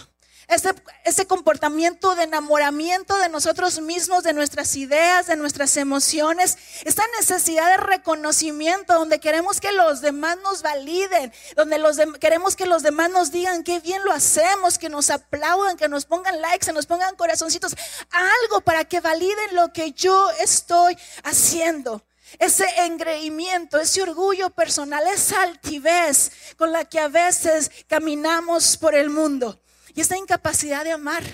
Ese, 0.48 1.26
comportamiento 1.26 2.14
de 2.14 2.22
enamoramiento 2.22 3.16
de 3.18 3.28
nosotros 3.28 3.80
mismos, 3.80 4.22
de 4.22 4.32
nuestras 4.32 4.76
ideas, 4.76 5.26
de 5.26 5.34
nuestras 5.34 5.76
emociones, 5.76 6.56
esta 6.84 7.02
necesidad 7.18 7.68
de 7.70 7.78
reconocimiento 7.78 8.94
donde 8.94 9.18
queremos 9.18 9.60
que 9.60 9.72
los 9.72 10.02
demás 10.02 10.38
nos 10.44 10.62
validen, 10.62 11.32
donde 11.56 11.78
los 11.78 11.96
queremos 12.20 12.54
que 12.54 12.66
los 12.66 12.84
demás 12.84 13.10
nos 13.10 13.32
digan 13.32 13.64
qué 13.64 13.80
bien 13.80 14.04
lo 14.04 14.12
hacemos, 14.12 14.78
que 14.78 14.88
nos 14.88 15.10
aplaudan, 15.10 15.76
que 15.76 15.88
nos 15.88 16.04
pongan 16.04 16.40
likes, 16.40 16.66
que 16.66 16.72
nos 16.72 16.86
pongan 16.86 17.16
corazoncitos, 17.16 17.74
algo 18.10 18.60
para 18.60 18.84
que 18.84 19.00
validen 19.00 19.56
lo 19.56 19.72
que 19.72 19.92
yo 19.92 20.30
estoy 20.38 20.96
haciendo. 21.24 22.04
Ese 22.38 22.66
engreimiento, 22.84 23.80
ese 23.80 24.02
orgullo 24.02 24.50
personal, 24.50 25.04
esa 25.08 25.42
altivez 25.42 26.30
con 26.56 26.70
la 26.70 26.84
que 26.84 27.00
a 27.00 27.08
veces 27.08 27.70
caminamos 27.88 28.76
por 28.76 28.94
el 28.94 29.10
mundo. 29.10 29.60
Y 29.96 30.02
esta 30.02 30.16
incapacidad 30.18 30.84
de 30.84 30.92
amar, 30.92 31.24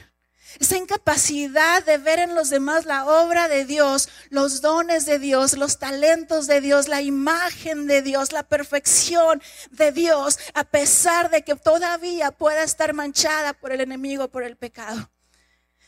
esta 0.61 0.77
incapacidad 0.77 1.85
de 1.85 1.99
ver 1.99 2.21
en 2.21 2.37
los 2.37 2.49
demás 2.49 2.87
la 2.87 3.07
obra 3.07 3.49
de 3.49 3.65
Dios, 3.65 4.09
los 4.31 4.61
dones 4.61 5.05
de 5.05 5.19
Dios, 5.19 5.55
los 5.57 5.81
talentos 5.81 6.47
de 6.47 6.61
Dios, 6.61 6.87
la 6.87 7.03
imagen 7.03 7.89
de 7.89 8.03
Dios, 8.03 8.31
la 8.31 8.45
perfección 8.45 9.43
de 9.73 9.91
Dios, 9.91 10.39
a 10.55 10.63
pesar 10.63 11.29
de 11.29 11.43
que 11.43 11.57
todavía 11.57 12.31
pueda 12.31 12.63
estar 12.63 12.95
manchada 12.95 13.53
por 13.53 13.73
el 13.73 13.81
enemigo, 13.81 14.29
por 14.29 14.45
el 14.45 14.57
pecado. 14.57 15.11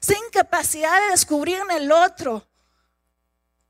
Esta 0.00 0.14
incapacidad 0.26 1.00
de 1.04 1.12
descubrir 1.12 1.58
en 1.58 1.70
el 1.70 1.92
otro 1.92 2.48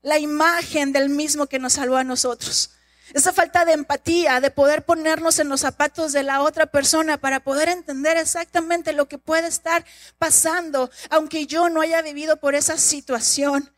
la 0.01 0.17
imagen 0.17 0.91
del 0.91 1.09
mismo 1.09 1.45
que 1.45 1.59
nos 1.59 1.73
salvó 1.73 1.97
a 1.97 2.03
nosotros. 2.03 2.71
Esa 3.13 3.31
falta 3.31 3.65
de 3.65 3.73
empatía, 3.73 4.39
de 4.41 4.51
poder 4.51 4.83
ponernos 4.83 5.39
en 5.39 5.47
los 5.47 5.61
zapatos 5.61 6.11
de 6.11 6.23
la 6.23 6.41
otra 6.41 6.65
persona 6.65 7.17
para 7.17 7.39
poder 7.41 7.69
entender 7.69 8.17
exactamente 8.17 8.93
lo 8.93 9.07
que 9.07 9.17
puede 9.17 9.47
estar 9.47 9.85
pasando, 10.17 10.89
aunque 11.09 11.45
yo 11.45 11.69
no 11.69 11.81
haya 11.81 12.01
vivido 12.01 12.37
por 12.37 12.55
esa 12.55 12.77
situación. 12.77 13.71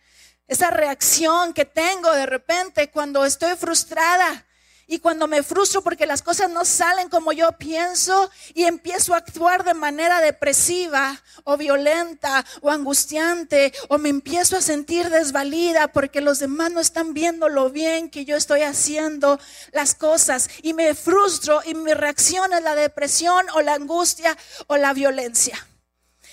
Esa 0.47 0.69
reacción 0.69 1.53
que 1.53 1.65
tengo 1.65 2.11
de 2.13 2.25
repente 2.25 2.89
cuando 2.89 3.25
estoy 3.25 3.55
frustrada, 3.57 4.46
y 4.87 4.99
cuando 4.99 5.27
me 5.27 5.43
frustro 5.43 5.81
porque 5.81 6.05
las 6.05 6.21
cosas 6.21 6.49
no 6.49 6.63
salen 6.63 7.09
como 7.09 7.33
yo 7.33 7.51
pienso 7.53 8.31
y 8.53 8.63
empiezo 8.63 9.13
a 9.13 9.17
actuar 9.17 9.65
de 9.65 9.73
manera 9.73 10.21
depresiva 10.21 11.21
o 11.43 11.57
violenta 11.57 12.45
o 12.61 12.71
angustiante 12.71 13.73
o 13.89 13.97
me 13.97 14.09
empiezo 14.09 14.55
a 14.55 14.61
sentir 14.61 15.09
desvalida 15.09 15.89
porque 15.89 16.21
los 16.21 16.39
demás 16.39 16.71
no 16.71 16.79
están 16.79 17.13
viendo 17.13 17.49
lo 17.49 17.69
bien 17.69 18.09
que 18.09 18.23
yo 18.23 18.37
estoy 18.37 18.61
haciendo 18.61 19.39
las 19.73 19.93
cosas 19.93 20.49
y 20.61 20.73
me 20.73 20.95
frustro 20.95 21.61
y 21.65 21.75
mi 21.75 21.93
reacción 21.93 22.53
es 22.53 22.63
la 22.63 22.75
depresión 22.75 23.45
o 23.53 23.61
la 23.61 23.73
angustia 23.73 24.37
o 24.67 24.77
la 24.77 24.93
violencia. 24.93 25.67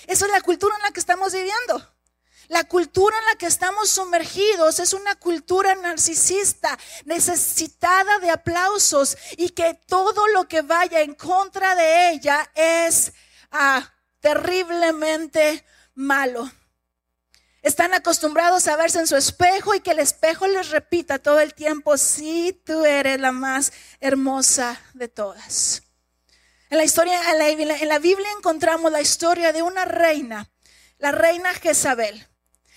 Esa 0.07 0.25
es 0.25 0.31
la 0.31 0.41
cultura 0.41 0.75
en 0.77 0.83
la 0.83 0.91
que 0.91 0.99
estamos 0.99 1.33
viviendo. 1.33 1.94
La 2.47 2.63
cultura 2.65 3.17
en 3.17 3.25
la 3.25 3.35
que 3.35 3.47
estamos 3.47 3.89
sumergidos 3.89 4.79
es 4.79 4.93
una 4.93 5.15
cultura 5.15 5.73
narcisista, 5.75 6.77
necesitada 7.05 8.19
de 8.19 8.29
aplausos 8.29 9.17
y 9.37 9.49
que 9.49 9.73
todo 9.87 10.27
lo 10.27 10.47
que 10.47 10.61
vaya 10.61 11.01
en 11.01 11.15
contra 11.15 11.75
de 11.75 12.11
ella 12.11 12.49
es 12.53 13.13
ah, 13.51 13.91
terriblemente 14.19 15.65
malo. 15.95 16.51
Están 17.65 17.95
acostumbrados 17.95 18.67
a 18.67 18.75
verse 18.75 18.99
en 18.99 19.07
su 19.07 19.15
espejo 19.15 19.73
y 19.73 19.79
que 19.79 19.91
el 19.91 19.99
espejo 19.99 20.45
les 20.45 20.69
repita 20.69 21.17
todo 21.17 21.39
el 21.39 21.55
tiempo, 21.55 21.97
sí, 21.97 22.61
tú 22.63 22.85
eres 22.85 23.19
la 23.19 23.31
más 23.31 23.73
hermosa 23.99 24.79
de 24.93 25.07
todas. 25.07 25.81
En 26.69 26.77
la 26.77 26.83
historia, 26.83 27.19
en 27.31 27.87
la, 27.87 27.99
Biblia 27.99 28.27
encontramos 28.37 28.91
la 28.91 29.01
historia 29.01 29.51
de 29.51 29.63
una 29.63 29.85
reina, 29.85 30.51
la 30.99 31.11
reina 31.11 31.53
Jezabel. 31.55 32.27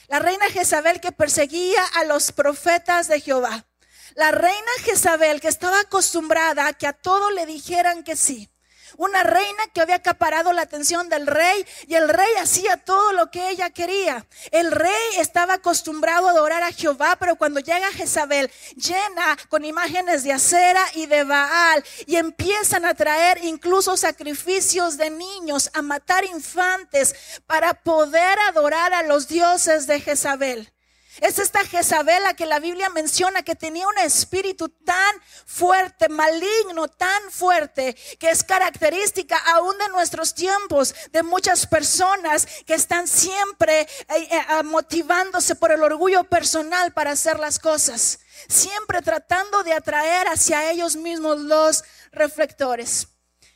La 0.08 0.20
reina 0.20 0.46
Jezabel 0.46 1.02
que 1.02 1.12
perseguía 1.12 1.84
a 1.96 2.04
los 2.04 2.32
profetas 2.32 3.08
de 3.08 3.20
Jehová. 3.20 3.66
La 4.14 4.30
reina 4.30 4.70
Jezabel 4.82 5.40
que 5.42 5.48
estaba 5.48 5.80
acostumbrada 5.80 6.66
a 6.66 6.72
que 6.72 6.86
a 6.86 6.94
todo 6.94 7.30
le 7.30 7.44
dijeran 7.44 8.02
que 8.02 8.16
sí. 8.16 8.50
Una 8.98 9.22
reina 9.22 9.62
que 9.72 9.80
había 9.80 9.94
acaparado 9.94 10.52
la 10.52 10.62
atención 10.62 11.08
del 11.08 11.28
rey 11.28 11.64
y 11.86 11.94
el 11.94 12.08
rey 12.08 12.34
hacía 12.40 12.76
todo 12.78 13.12
lo 13.12 13.30
que 13.30 13.48
ella 13.48 13.70
quería. 13.70 14.26
El 14.50 14.72
rey 14.72 15.16
estaba 15.18 15.54
acostumbrado 15.54 16.26
a 16.26 16.32
adorar 16.32 16.64
a 16.64 16.72
Jehová, 16.72 17.16
pero 17.20 17.36
cuando 17.36 17.60
llega 17.60 17.92
Jezabel 17.92 18.50
llena 18.74 19.38
con 19.50 19.64
imágenes 19.64 20.24
de 20.24 20.32
acera 20.32 20.84
y 20.96 21.06
de 21.06 21.22
Baal 21.22 21.84
y 22.06 22.16
empiezan 22.16 22.84
a 22.84 22.94
traer 22.94 23.38
incluso 23.44 23.96
sacrificios 23.96 24.96
de 24.96 25.10
niños, 25.10 25.70
a 25.74 25.82
matar 25.82 26.24
infantes 26.24 27.40
para 27.46 27.74
poder 27.74 28.36
adorar 28.48 28.92
a 28.94 29.04
los 29.04 29.28
dioses 29.28 29.86
de 29.86 30.00
Jezabel. 30.00 30.72
Es 31.20 31.38
esta 31.38 31.64
Jezabel 31.64 32.22
que 32.36 32.46
la 32.46 32.60
Biblia 32.60 32.88
menciona 32.90 33.42
que 33.42 33.56
tenía 33.56 33.88
un 33.88 33.98
espíritu 33.98 34.68
tan 34.68 35.22
fuerte, 35.46 36.08
maligno, 36.08 36.86
tan 36.88 37.30
fuerte, 37.30 37.96
que 38.18 38.30
es 38.30 38.44
característica 38.44 39.36
aún 39.36 39.76
de 39.78 39.88
nuestros 39.88 40.34
tiempos, 40.34 40.94
de 41.10 41.24
muchas 41.24 41.66
personas 41.66 42.46
que 42.66 42.74
están 42.74 43.08
siempre 43.08 43.80
eh, 43.80 43.88
eh, 44.08 44.62
motivándose 44.64 45.56
por 45.56 45.72
el 45.72 45.82
orgullo 45.82 46.24
personal 46.24 46.92
para 46.92 47.12
hacer 47.12 47.40
las 47.40 47.58
cosas, 47.58 48.20
siempre 48.48 49.02
tratando 49.02 49.64
de 49.64 49.72
atraer 49.72 50.28
hacia 50.28 50.70
ellos 50.70 50.94
mismos 50.94 51.38
los 51.38 51.82
reflectores. 52.12 53.08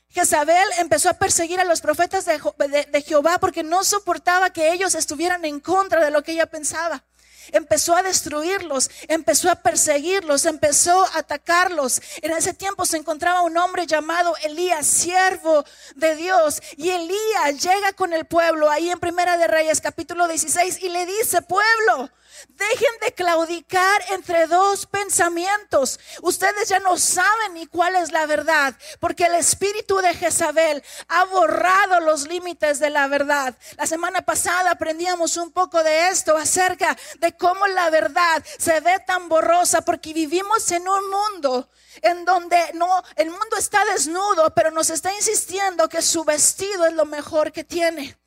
Jezabel 0.08 0.68
empezó 0.78 1.08
a 1.08 1.14
perseguir 1.14 1.60
a 1.60 1.64
los 1.64 1.80
profetas 1.80 2.26
de, 2.26 3.02
Jehová 3.02 3.38
porque 3.38 3.62
no 3.62 3.82
soportaba 3.82 4.50
que 4.50 4.72
ellos 4.72 4.94
estuvieran 4.94 5.44
en 5.44 5.60
contra 5.60 6.04
de 6.04 6.10
lo 6.10 6.22
que 6.22 6.32
ella 6.32 6.46
pensaba 6.46 7.02
empezó 7.52 7.94
a 7.94 8.02
destruirlos, 8.02 8.90
empezó 9.08 9.50
a 9.50 9.56
perseguirlos, 9.56 10.44
empezó 10.46 11.04
a 11.04 11.18
atacarlos. 11.18 12.00
En 12.22 12.32
ese 12.32 12.54
tiempo 12.54 12.84
se 12.84 12.96
encontraba 12.96 13.42
un 13.42 13.56
hombre 13.56 13.86
llamado 13.86 14.34
Elías, 14.42 14.86
siervo 14.86 15.64
de 15.94 16.16
Dios, 16.16 16.60
y 16.76 16.90
Elías 16.90 17.62
llega 17.62 17.92
con 17.92 18.12
el 18.12 18.24
pueblo 18.24 18.70
ahí 18.70 18.90
en 18.90 18.98
Primera 18.98 19.36
de 19.36 19.46
Reyes 19.46 19.80
capítulo 19.80 20.26
16 20.26 20.82
y 20.82 20.88
le 20.88 21.06
dice, 21.06 21.42
pueblo, 21.42 22.10
Dejen 22.48 23.00
de 23.00 23.12
claudicar 23.12 24.02
entre 24.10 24.46
dos 24.46 24.86
pensamientos. 24.86 25.98
Ustedes 26.22 26.68
ya 26.68 26.78
no 26.80 26.96
saben 26.96 27.54
ni 27.54 27.66
cuál 27.66 27.96
es 27.96 28.12
la 28.12 28.26
verdad, 28.26 28.74
porque 29.00 29.24
el 29.24 29.34
espíritu 29.34 29.98
de 29.98 30.14
Jezabel 30.14 30.82
ha 31.08 31.24
borrado 31.24 32.00
los 32.00 32.26
límites 32.26 32.78
de 32.78 32.90
la 32.90 33.06
verdad. 33.08 33.54
La 33.76 33.86
semana 33.86 34.22
pasada 34.22 34.72
aprendíamos 34.72 35.36
un 35.36 35.52
poco 35.52 35.82
de 35.82 36.08
esto 36.08 36.36
acerca 36.36 36.96
de 37.18 37.36
cómo 37.36 37.66
la 37.66 37.90
verdad 37.90 38.44
se 38.58 38.80
ve 38.80 38.98
tan 39.06 39.28
borrosa, 39.28 39.82
porque 39.82 40.12
vivimos 40.12 40.70
en 40.70 40.88
un 40.88 41.10
mundo 41.10 41.68
en 42.02 42.24
donde 42.24 42.58
no, 42.74 43.02
el 43.16 43.30
mundo 43.30 43.56
está 43.58 43.84
desnudo, 43.86 44.54
pero 44.54 44.70
nos 44.70 44.90
está 44.90 45.14
insistiendo 45.14 45.88
que 45.88 46.02
su 46.02 46.24
vestido 46.24 46.86
es 46.86 46.94
lo 46.94 47.04
mejor 47.04 47.52
que 47.52 47.64
tiene. 47.64 48.21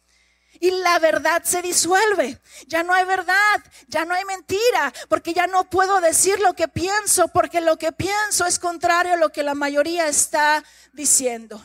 Y 0.59 0.71
la 0.71 0.99
verdad 0.99 1.43
se 1.43 1.61
disuelve. 1.61 2.39
Ya 2.67 2.83
no 2.83 2.93
hay 2.93 3.05
verdad, 3.05 3.63
ya 3.87 4.05
no 4.05 4.13
hay 4.13 4.25
mentira, 4.25 4.93
porque 5.09 5.33
ya 5.33 5.47
no 5.47 5.69
puedo 5.69 6.01
decir 6.01 6.39
lo 6.39 6.53
que 6.53 6.67
pienso, 6.67 7.27
porque 7.29 7.61
lo 7.61 7.77
que 7.77 7.91
pienso 7.91 8.45
es 8.45 8.59
contrario 8.59 9.13
a 9.13 9.17
lo 9.17 9.31
que 9.31 9.43
la 9.43 9.53
mayoría 9.53 10.07
está 10.07 10.63
diciendo. 10.93 11.61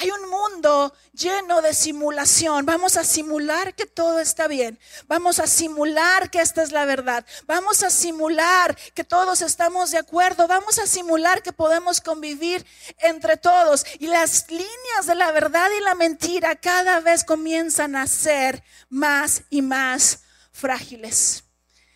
Hay 0.00 0.12
un 0.12 0.30
mundo 0.30 0.94
lleno 1.12 1.60
de 1.60 1.74
simulación. 1.74 2.64
Vamos 2.64 2.96
a 2.96 3.02
simular 3.02 3.74
que 3.74 3.84
todo 3.84 4.20
está 4.20 4.46
bien. 4.46 4.78
Vamos 5.08 5.40
a 5.40 5.48
simular 5.48 6.30
que 6.30 6.40
esta 6.40 6.62
es 6.62 6.70
la 6.70 6.84
verdad. 6.84 7.26
Vamos 7.46 7.82
a 7.82 7.90
simular 7.90 8.78
que 8.94 9.02
todos 9.02 9.42
estamos 9.42 9.90
de 9.90 9.98
acuerdo. 9.98 10.46
Vamos 10.46 10.78
a 10.78 10.86
simular 10.86 11.42
que 11.42 11.52
podemos 11.52 12.00
convivir 12.00 12.64
entre 12.98 13.36
todos. 13.36 13.84
Y 13.98 14.06
las 14.06 14.48
líneas 14.48 15.06
de 15.06 15.16
la 15.16 15.32
verdad 15.32 15.68
y 15.76 15.82
la 15.82 15.96
mentira 15.96 16.54
cada 16.54 17.00
vez 17.00 17.24
comienzan 17.24 17.96
a 17.96 18.06
ser 18.06 18.62
más 18.88 19.42
y 19.50 19.62
más 19.62 20.20
frágiles. 20.52 21.42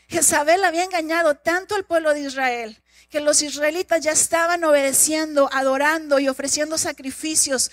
Jezabel 0.08 0.64
había 0.64 0.82
engañado 0.82 1.36
tanto 1.36 1.76
al 1.76 1.84
pueblo 1.84 2.12
de 2.14 2.22
Israel 2.22 2.82
que 3.12 3.20
los 3.20 3.42
israelitas 3.42 4.00
ya 4.00 4.12
estaban 4.12 4.64
obedeciendo, 4.64 5.50
adorando 5.52 6.18
y 6.18 6.30
ofreciendo 6.30 6.78
sacrificios 6.78 7.70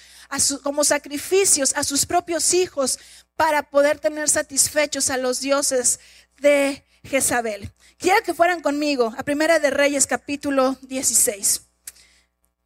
como 0.61 0.83
sacrificios 0.83 1.73
a 1.75 1.83
sus 1.83 2.05
propios 2.05 2.53
hijos 2.53 2.99
para 3.35 3.63
poder 3.63 3.99
tener 3.99 4.29
satisfechos 4.29 5.09
a 5.09 5.17
los 5.17 5.39
dioses 5.39 5.99
de 6.37 6.83
Jezabel. 7.03 7.71
Quiero 7.97 8.23
que 8.23 8.33
fueran 8.33 8.61
conmigo 8.61 9.13
a 9.17 9.23
Primera 9.23 9.59
de 9.59 9.69
Reyes 9.71 10.07
capítulo 10.07 10.77
16. 10.81 11.61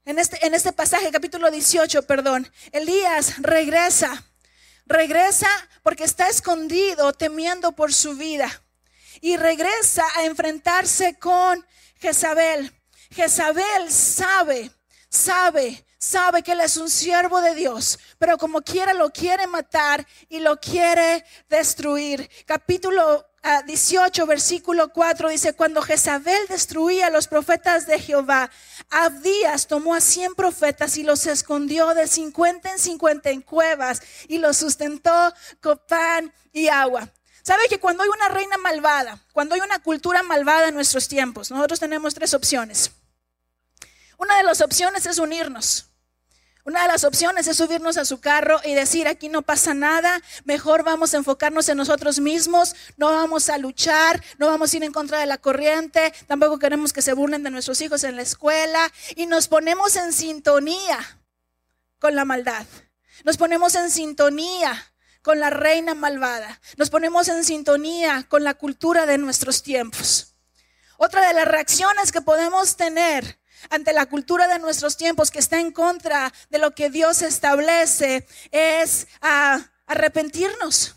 En 0.06 0.19
este, 0.19 0.45
en 0.45 0.54
este 0.54 0.73
pasaje, 0.73 1.12
capítulo 1.12 1.49
18, 1.49 2.04
perdón, 2.04 2.52
Elías 2.73 3.41
regresa, 3.41 4.26
regresa 4.86 5.47
porque 5.82 6.04
está 6.04 6.28
escondido 6.28 7.13
temiendo 7.13 7.71
por 7.71 7.93
su 7.93 8.17
vida 8.17 8.49
y 9.21 9.38
regresa 9.38 10.04
a 10.15 10.26
enfrentarse 10.26 11.17
con 11.19 11.65
Jezabel. 11.99 12.73
Jezabel 13.12 13.89
sabe, 13.89 14.71
sabe 15.10 15.86
sabe 16.03 16.43
que 16.43 16.51
él 16.51 16.59
es 16.59 16.75
un 16.75 16.89
siervo 16.89 17.39
de 17.39 17.55
Dios, 17.55 17.97
pero 18.19 18.37
como 18.37 18.61
quiera 18.61 18.93
lo 18.93 19.11
quiere 19.11 19.47
matar 19.47 20.05
y 20.27 20.39
lo 20.39 20.59
quiere 20.59 21.23
destruir. 21.49 22.29
Capítulo 22.45 23.25
18, 23.65 24.23
ah, 24.23 24.25
versículo 24.25 24.91
4 24.91 25.29
dice, 25.29 25.53
cuando 25.53 25.81
Jezabel 25.81 26.45
destruía 26.49 27.07
a 27.07 27.09
los 27.09 27.27
profetas 27.27 27.87
de 27.87 27.99
Jehová, 27.99 28.51
Abdías 28.89 29.67
tomó 29.67 29.95
a 29.95 30.01
100 30.01 30.35
profetas 30.35 30.97
y 30.97 31.03
los 31.03 31.25
escondió 31.25 31.93
de 31.93 32.07
50 32.07 32.71
en 32.71 32.79
50 32.79 33.29
en 33.29 33.41
cuevas 33.41 34.01
y 34.27 34.39
los 34.39 34.57
sustentó 34.57 35.33
con 35.61 35.79
pan 35.87 36.33
y 36.51 36.67
agua. 36.67 37.09
¿Sabe 37.43 37.67
que 37.69 37.79
cuando 37.79 38.03
hay 38.03 38.09
una 38.09 38.27
reina 38.27 38.57
malvada, 38.57 39.21
cuando 39.31 39.55
hay 39.55 39.61
una 39.61 39.79
cultura 39.79 40.21
malvada 40.21 40.67
en 40.67 40.75
nuestros 40.75 41.07
tiempos, 41.07 41.49
nosotros 41.49 41.79
tenemos 41.79 42.13
tres 42.13 42.33
opciones? 42.33 42.91
Una 44.17 44.37
de 44.37 44.43
las 44.43 44.61
opciones 44.61 45.05
es 45.05 45.17
unirnos. 45.17 45.92
Una 46.65 46.84
de 46.84 46.88
las 46.88 47.04
opciones 47.04 47.45
es 47.47 47.58
subirnos 47.58 47.97
a 47.97 48.06
su 48.06 48.21
carro 48.21 48.62
y 48.63 48.73
decir, 48.73 49.10
aquí 49.10 49.28
no 49.28 49.41
pasa 49.41 49.73
nada, 49.73 50.21
mejor 50.45 50.84
vamos 50.84 51.13
a 51.13 51.17
enfocarnos 51.17 51.67
en 51.67 51.76
nosotros 51.76 52.21
mismos, 52.21 52.73
no 52.95 53.12
vamos 53.12 53.49
a 53.49 53.58
luchar, 53.58 54.23
no 54.38 54.47
vamos 54.47 54.73
a 54.73 54.78
ir 54.78 54.84
en 54.86 54.93
contra 54.93 55.19
de 55.19 55.26
la 55.26 55.38
corriente, 55.38 56.13
tampoco 56.26 56.60
queremos 56.60 56.93
que 56.93 57.02
se 57.02 57.12
burlen 57.12 57.43
de 57.43 57.52
nuestros 57.52 57.82
hijos 57.82 58.06
en 58.06 58.15
la 58.15 58.21
escuela 58.21 58.89
y 59.17 59.26
nos 59.26 59.49
ponemos 59.49 59.97
en 59.97 60.13
sintonía 60.13 61.19
con 61.99 62.15
la 62.15 62.23
maldad. 62.23 62.65
Nos 63.26 63.36
ponemos 63.36 63.76
en 63.76 63.91
sintonía 63.91 64.93
con 65.21 65.41
la 65.41 65.49
reina 65.49 65.95
malvada. 65.95 66.62
Nos 66.78 66.89
ponemos 66.89 67.28
en 67.28 67.43
sintonía 67.43 68.26
con 68.30 68.45
la 68.45 68.54
cultura 68.54 69.06
de 69.06 69.17
nuestros 69.17 69.63
tiempos. 69.63 70.36
Otra 70.97 71.28
de 71.28 71.34
las 71.34 71.47
reacciones 71.47 72.13
que 72.13 72.21
podemos 72.21 72.78
tener 72.78 73.38
ante 73.69 73.93
la 73.93 74.06
cultura 74.06 74.47
de 74.47 74.60
nuestros 74.60 74.97
tiempos 74.97 75.32
que 75.32 75.39
está 75.39 75.60
en 75.60 75.71
contra 75.71 76.34
de 76.49 76.58
lo 76.58 76.76
que 76.76 76.89
Dios 76.89 77.21
establece 77.21 78.28
es 78.52 79.08
arrepentirnos. 79.88 80.95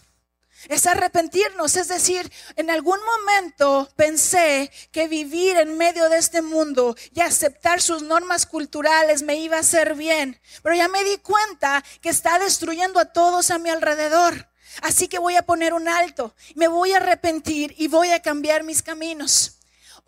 Es 0.69 0.87
arrepentirnos, 0.87 1.77
es 1.77 1.89
decir, 1.89 2.31
en 2.57 2.71
algún 2.71 2.99
momento 3.05 3.89
pensé 3.95 4.71
que 4.91 5.07
vivir 5.07 5.57
en 5.59 5.77
medio 5.79 6.09
de 6.09 6.19
este 6.19 6.43
mundo 6.43 6.97
y 7.13 7.21
aceptar 7.21 7.81
sus 7.81 8.03
normas 8.03 8.47
culturales 8.47 9.23
me 9.23 9.37
iba 9.37 9.59
a 9.59 9.61
hacer 9.61 9.95
bien, 9.95 10.41
pero 10.63 10.75
ya 10.75 10.89
me 10.89 11.05
di 11.05 11.19
cuenta 11.19 11.85
que 12.01 12.09
está 12.09 12.39
destruyendo 12.41 12.99
a 12.99 13.13
todos 13.13 13.51
a 13.51 13.59
mi 13.59 13.71
alrededor. 13.71 14.49
Así 14.83 15.09
que 15.09 15.19
voy 15.19 15.37
a 15.37 15.43
poner 15.43 15.73
un 15.73 15.89
alto, 15.89 16.35
me 16.55 16.69
voy 16.69 16.93
a 16.93 16.97
arrepentir 16.97 17.75
y 17.79 17.87
voy 17.87 18.11
a 18.11 18.21
cambiar 18.21 18.65
mis 18.65 18.83
caminos. 18.83 19.56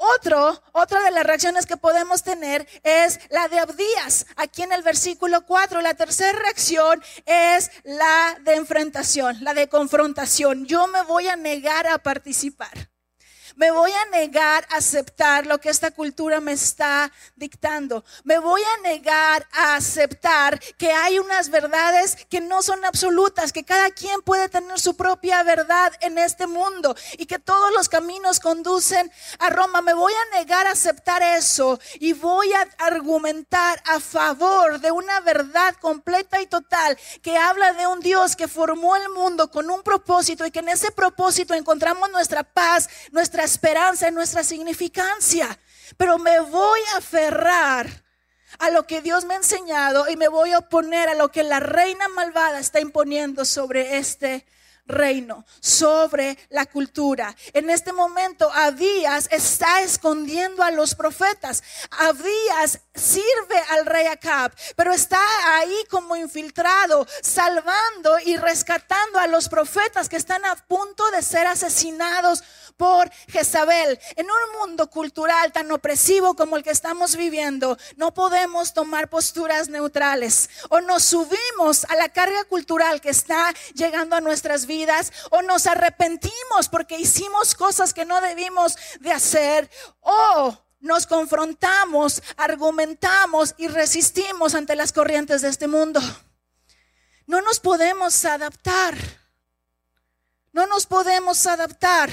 Otro, 0.00 0.62
otra 0.70 1.02
de 1.02 1.10
las 1.10 1.26
reacciones 1.26 1.66
que 1.66 1.76
podemos 1.76 2.22
tener 2.22 2.68
es 2.84 3.18
la 3.30 3.48
de 3.48 3.58
Abdías. 3.58 4.26
Aquí 4.36 4.62
en 4.62 4.72
el 4.72 4.84
versículo 4.84 5.44
4, 5.44 5.80
la 5.80 5.94
tercera 5.94 6.38
reacción 6.38 7.02
es 7.26 7.72
la 7.82 8.38
de 8.44 8.54
enfrentación, 8.54 9.42
la 9.42 9.54
de 9.54 9.68
confrontación. 9.68 10.66
Yo 10.66 10.86
me 10.86 11.02
voy 11.02 11.26
a 11.26 11.34
negar 11.34 11.88
a 11.88 11.98
participar. 11.98 12.90
Me 13.58 13.72
voy 13.72 13.90
a 13.90 14.04
negar 14.16 14.68
a 14.70 14.76
aceptar 14.76 15.44
lo 15.44 15.58
que 15.58 15.68
esta 15.68 15.90
cultura 15.90 16.40
me 16.40 16.52
está 16.52 17.10
dictando. 17.34 18.04
Me 18.22 18.38
voy 18.38 18.62
a 18.62 18.82
negar 18.82 19.48
a 19.50 19.74
aceptar 19.74 20.60
que 20.76 20.92
hay 20.92 21.18
unas 21.18 21.50
verdades 21.50 22.16
que 22.30 22.40
no 22.40 22.62
son 22.62 22.84
absolutas, 22.84 23.52
que 23.52 23.64
cada 23.64 23.90
quien 23.90 24.22
puede 24.22 24.48
tener 24.48 24.78
su 24.78 24.96
propia 24.96 25.42
verdad 25.42 25.92
en 26.02 26.18
este 26.18 26.46
mundo 26.46 26.94
y 27.18 27.26
que 27.26 27.40
todos 27.40 27.72
los 27.72 27.88
caminos 27.88 28.38
conducen 28.38 29.10
a 29.40 29.50
Roma. 29.50 29.82
Me 29.82 29.92
voy 29.92 30.12
a 30.12 30.38
negar 30.38 30.68
a 30.68 30.70
aceptar 30.70 31.20
eso 31.24 31.80
y 31.98 32.12
voy 32.12 32.52
a 32.52 32.60
argumentar 32.78 33.82
a 33.86 33.98
favor 33.98 34.78
de 34.78 34.92
una 34.92 35.18
verdad 35.18 35.74
completa 35.80 36.40
y 36.40 36.46
total 36.46 36.96
que 37.22 37.36
habla 37.36 37.72
de 37.72 37.88
un 37.88 37.98
Dios 37.98 38.36
que 38.36 38.46
formó 38.46 38.94
el 38.94 39.08
mundo 39.08 39.50
con 39.50 39.68
un 39.68 39.82
propósito 39.82 40.46
y 40.46 40.52
que 40.52 40.60
en 40.60 40.68
ese 40.68 40.92
propósito 40.92 41.54
encontramos 41.54 42.08
nuestra 42.12 42.44
paz, 42.44 42.88
nuestra 43.10 43.47
esperanza 43.48 44.08
y 44.08 44.12
nuestra 44.12 44.44
significancia. 44.44 45.58
Pero 45.96 46.18
me 46.18 46.38
voy 46.40 46.80
a 46.94 46.98
aferrar 46.98 48.04
a 48.58 48.70
lo 48.70 48.86
que 48.86 49.02
Dios 49.02 49.24
me 49.24 49.34
ha 49.34 49.38
enseñado 49.38 50.08
y 50.08 50.16
me 50.16 50.28
voy 50.28 50.52
a 50.52 50.58
oponer 50.58 51.08
a 51.08 51.14
lo 51.14 51.30
que 51.30 51.42
la 51.42 51.60
reina 51.60 52.08
malvada 52.08 52.60
está 52.60 52.80
imponiendo 52.80 53.44
sobre 53.44 53.98
este 53.98 54.46
reino, 54.88 55.44
sobre 55.60 56.38
la 56.48 56.66
cultura. 56.66 57.36
En 57.52 57.70
este 57.70 57.92
momento 57.92 58.50
Abías 58.52 59.28
está 59.30 59.82
escondiendo 59.82 60.62
a 60.62 60.70
los 60.70 60.94
profetas. 60.94 61.62
Abías 61.90 62.80
sirve 62.94 63.62
al 63.70 63.86
rey 63.86 64.06
Acab, 64.06 64.52
pero 64.74 64.92
está 64.92 65.20
ahí 65.58 65.84
como 65.90 66.16
infiltrado, 66.16 67.06
salvando 67.22 68.18
y 68.24 68.36
rescatando 68.36 69.18
a 69.18 69.26
los 69.26 69.48
profetas 69.48 70.08
que 70.08 70.16
están 70.16 70.44
a 70.44 70.56
punto 70.56 71.10
de 71.10 71.22
ser 71.22 71.46
asesinados 71.46 72.42
por 72.78 73.10
Jezabel. 73.28 73.98
En 74.16 74.26
un 74.26 74.60
mundo 74.60 74.88
cultural 74.88 75.52
tan 75.52 75.70
opresivo 75.70 76.34
como 76.34 76.56
el 76.56 76.62
que 76.62 76.70
estamos 76.70 77.16
viviendo, 77.16 77.76
no 77.96 78.14
podemos 78.14 78.72
tomar 78.72 79.10
posturas 79.10 79.68
neutrales. 79.68 80.48
O 80.70 80.80
nos 80.80 81.04
subimos 81.04 81.84
a 81.88 81.96
la 81.96 82.08
carga 82.08 82.44
cultural 82.44 83.00
que 83.00 83.10
está 83.10 83.52
llegando 83.74 84.16
a 84.16 84.20
nuestras 84.20 84.66
vidas, 84.66 84.77
o 85.30 85.42
nos 85.42 85.66
arrepentimos 85.66 86.68
porque 86.70 86.98
hicimos 86.98 87.54
cosas 87.54 87.94
que 87.94 88.04
no 88.04 88.20
debimos 88.20 88.76
de 89.00 89.12
hacer, 89.12 89.70
o 90.00 90.56
nos 90.80 91.06
confrontamos, 91.06 92.22
argumentamos 92.36 93.54
y 93.58 93.68
resistimos 93.68 94.54
ante 94.54 94.76
las 94.76 94.92
corrientes 94.92 95.42
de 95.42 95.48
este 95.48 95.66
mundo. 95.66 96.00
No 97.26 97.42
nos 97.42 97.60
podemos 97.60 98.24
adaptar. 98.24 98.96
No 100.52 100.66
nos 100.66 100.86
podemos 100.86 101.46
adaptar. 101.46 102.10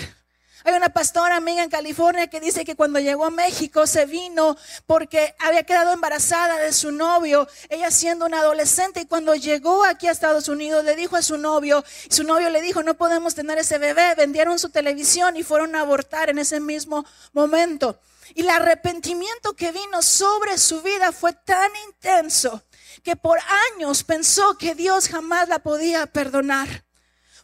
Hay 0.68 0.74
una 0.74 0.90
pastora 0.90 1.36
amiga 1.36 1.62
en 1.62 1.70
California 1.70 2.26
que 2.26 2.40
dice 2.40 2.66
que 2.66 2.76
cuando 2.76 3.00
llegó 3.00 3.26
a 3.26 3.30
México 3.30 3.86
se 3.86 4.08
vino 4.08 4.58
porque 4.88 5.36
había 5.38 5.62
quedado 5.62 5.94
embarazada 5.94 6.58
de 6.58 6.74
su 6.74 6.92
novio, 6.92 7.48
ella 7.70 7.92
siendo 7.92 8.26
una 8.26 8.40
adolescente 8.40 9.02
y 9.02 9.06
cuando 9.06 9.36
llegó 9.36 9.84
aquí 9.86 10.08
a 10.08 10.12
Estados 10.12 10.50
Unidos 10.50 10.84
le 10.84 10.96
dijo 10.96 11.18
a 11.18 11.22
su 11.22 11.38
novio, 11.38 11.86
su 12.10 12.24
novio 12.24 12.50
le 12.50 12.64
dijo, 12.64 12.82
no 12.82 12.96
podemos 12.96 13.36
tener 13.36 13.60
ese 13.60 13.78
bebé, 13.78 14.16
vendieron 14.16 14.58
su 14.58 14.70
televisión 14.70 15.38
y 15.38 15.44
fueron 15.44 15.76
a 15.76 15.82
abortar 15.82 16.32
en 16.32 16.40
ese 16.40 16.60
mismo 16.60 17.06
momento. 17.32 18.00
Y 18.34 18.42
el 18.42 18.50
arrepentimiento 18.50 19.56
que 19.56 19.72
vino 19.72 20.02
sobre 20.02 20.58
su 20.58 20.82
vida 20.82 21.12
fue 21.12 21.34
tan 21.34 21.70
intenso 21.90 22.64
que 23.04 23.16
por 23.16 23.38
años 23.76 24.04
pensó 24.04 24.58
que 24.58 24.74
Dios 24.74 25.10
jamás 25.10 25.48
la 25.48 25.60
podía 25.60 26.08
perdonar. 26.08 26.85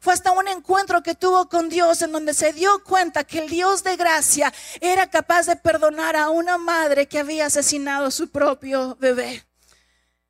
Fue 0.02 0.14
hasta 0.14 0.32
un 0.32 0.48
encuentro 0.48 1.04
que 1.04 1.14
tuvo 1.14 1.48
con 1.48 1.70
Dios 1.70 2.02
en 2.02 2.12
donde 2.12 2.34
se 2.34 2.54
dio 2.54 2.84
cuenta 2.84 3.24
que 3.24 3.38
el 3.38 3.50
Dios 3.50 3.84
de 3.84 3.98
gracia 3.98 4.52
era 4.80 5.08
capaz 5.12 5.46
de 5.46 5.56
perdonar 5.56 6.16
a 6.16 6.32
una 6.32 6.58
madre 6.58 7.08
que 7.08 7.20
había 7.20 7.46
asesinado 7.46 8.08
a 8.08 8.12
su 8.12 8.32
propio 8.32 8.98
bebé. 9.00 9.46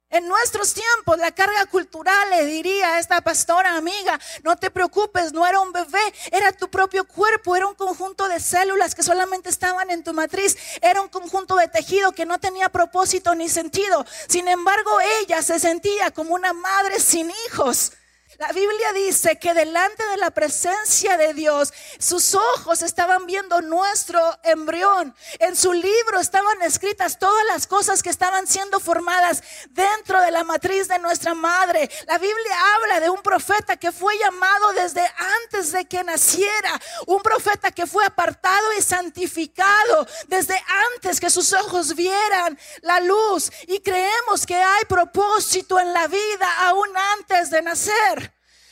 En 0.10 0.28
nuestros 0.28 0.74
tiempos, 0.74 1.18
la 1.20 1.32
carga 1.32 1.66
cultural 1.68 2.32
le 2.32 2.46
diría 2.48 2.96
a 2.96 3.00
esta 3.00 3.22
pastora 3.22 3.78
amiga, 3.78 4.20
no 4.44 4.58
te 4.58 4.72
preocupes, 4.72 5.32
no 5.32 5.48
era 5.48 5.62
un 5.62 5.72
bebé, 5.72 6.14
era 6.34 6.52
tu 6.52 6.70
propio 6.70 7.08
cuerpo, 7.08 7.56
era 7.56 7.66
un 7.66 7.76
conjunto 7.76 8.28
de 8.28 8.42
células 8.42 8.94
que 8.94 9.04
solamente 9.04 9.48
estaban 9.48 9.90
en 9.90 10.04
tu 10.04 10.14
matriz, 10.14 10.58
era 10.82 11.02
un 11.02 11.08
conjunto 11.08 11.56
de 11.56 11.70
tejido 11.70 12.12
que 12.12 12.26
no 12.26 12.42
tenía 12.42 12.68
propósito 12.68 13.36
ni 13.36 13.48
sentido. 13.48 14.06
Sin 14.28 14.50
embargo, 14.50 15.00
ella 15.22 15.42
se 15.42 15.60
sentía 15.60 16.12
como 16.12 16.36
una 16.36 16.52
madre 16.52 17.00
sin 17.00 17.32
hijos. 17.48 17.94
La 18.42 18.54
Biblia 18.54 18.92
dice 18.94 19.38
que 19.38 19.54
delante 19.54 20.04
de 20.04 20.18
la 20.18 20.32
presencia 20.32 21.16
de 21.16 21.36
Dios, 21.36 21.72
sus 22.00 22.34
ojos 22.34 22.82
estaban 22.82 23.28
viendo 23.28 23.62
nuestro 23.62 24.20
embrión. 24.42 25.16
En 25.38 25.56
su 25.56 25.72
libro 25.74 26.20
estaban 26.20 26.60
escritas 26.64 27.20
todas 27.20 27.46
las 27.50 27.68
cosas 27.68 28.02
que 28.02 28.10
estaban 28.10 28.48
siendo 28.48 28.80
formadas 28.80 29.44
dentro 29.70 30.20
de 30.22 30.32
la 30.32 30.44
matriz 30.44 30.88
de 30.88 30.98
nuestra 30.98 31.36
madre. 31.36 31.88
La 32.08 32.18
Biblia 32.18 32.56
habla 32.74 33.00
de 33.00 33.12
un 33.12 33.22
profeta 33.22 33.78
que 33.78 33.92
fue 33.92 34.18
llamado 34.18 34.74
desde 34.74 35.08
antes 35.44 35.72
de 35.72 35.86
que 35.86 36.04
naciera. 36.04 36.82
Un 37.06 37.22
profeta 37.22 37.70
que 37.70 37.86
fue 37.86 38.04
apartado 38.04 38.74
y 38.76 38.82
santificado 38.82 40.08
desde 40.30 40.60
antes 40.96 41.20
que 41.20 41.30
sus 41.30 41.54
ojos 41.54 41.94
vieran 41.94 42.58
la 42.82 43.02
luz. 43.02 43.52
Y 43.68 43.82
creemos 43.82 44.48
que 44.48 44.56
hay 44.56 44.84
propósito 44.86 45.80
en 45.80 45.94
la 45.94 46.08
vida 46.08 46.68
aún 46.68 46.90
antes 47.20 47.52
de 47.52 47.62
nacer. 47.62 48.31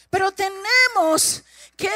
Pero 0.09 0.31
tenemos 0.31 1.43
que 1.75 1.89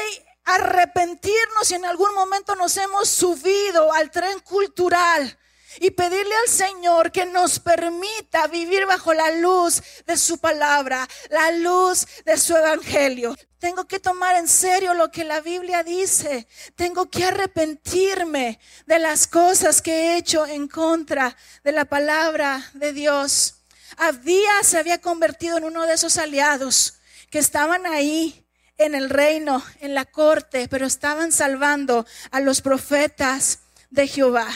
arrepentirnos 0.44 1.66
si 1.66 1.74
en 1.74 1.84
algún 1.84 2.14
momento 2.14 2.54
nos 2.54 2.76
hemos 2.76 3.08
subido 3.08 3.92
al 3.92 4.10
tren 4.10 4.38
cultural 4.40 5.38
y 5.80 5.90
pedirle 5.90 6.34
al 6.36 6.48
Señor 6.48 7.10
que 7.10 7.26
nos 7.26 7.58
permita 7.58 8.46
vivir 8.46 8.86
bajo 8.86 9.12
la 9.12 9.30
luz 9.32 9.82
de 10.06 10.16
su 10.16 10.38
palabra, 10.38 11.08
la 11.30 11.50
luz 11.52 12.06
de 12.24 12.36
su 12.36 12.56
evangelio. 12.56 13.36
Tengo 13.58 13.86
que 13.86 13.98
tomar 13.98 14.36
en 14.36 14.46
serio 14.46 14.94
lo 14.94 15.10
que 15.10 15.24
la 15.24 15.40
Biblia 15.40 15.82
dice. 15.82 16.46
Tengo 16.76 17.06
que 17.06 17.24
arrepentirme 17.24 18.60
de 18.86 18.98
las 18.98 19.26
cosas 19.26 19.80
que 19.80 19.92
he 19.92 20.16
hecho 20.18 20.46
en 20.46 20.68
contra 20.68 21.36
de 21.64 21.72
la 21.72 21.86
palabra 21.86 22.70
de 22.74 22.92
Dios. 22.92 23.62
Abdías 23.96 24.66
se 24.66 24.78
había 24.78 25.00
convertido 25.00 25.56
en 25.56 25.64
uno 25.64 25.86
de 25.86 25.94
esos 25.94 26.18
aliados 26.18 26.98
que 27.34 27.40
estaban 27.40 27.84
ahí 27.84 28.46
en 28.78 28.94
el 28.94 29.10
reino, 29.10 29.60
en 29.80 29.92
la 29.92 30.04
corte, 30.04 30.68
pero 30.68 30.86
estaban 30.86 31.32
salvando 31.32 32.06
a 32.30 32.38
los 32.38 32.60
profetas 32.60 33.58
de 33.90 34.06
Jehová. 34.06 34.46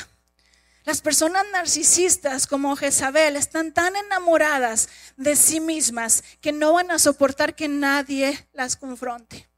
Las 0.85 1.01
personas 1.01 1.45
narcisistas 1.51 2.47
como 2.47 2.77
Jezabel 2.77 3.35
están 3.35 3.75
tan 3.75 3.97
enamoradas 3.97 4.89
de 5.17 5.35
sí 5.35 5.59
mismas 5.59 6.23
que 6.41 6.53
no 6.53 6.73
van 6.73 6.93
a 6.93 7.01
soportar 7.01 7.57
que 7.57 7.67
nadie 7.67 8.47
las 8.53 8.77
confronte. 8.77 9.49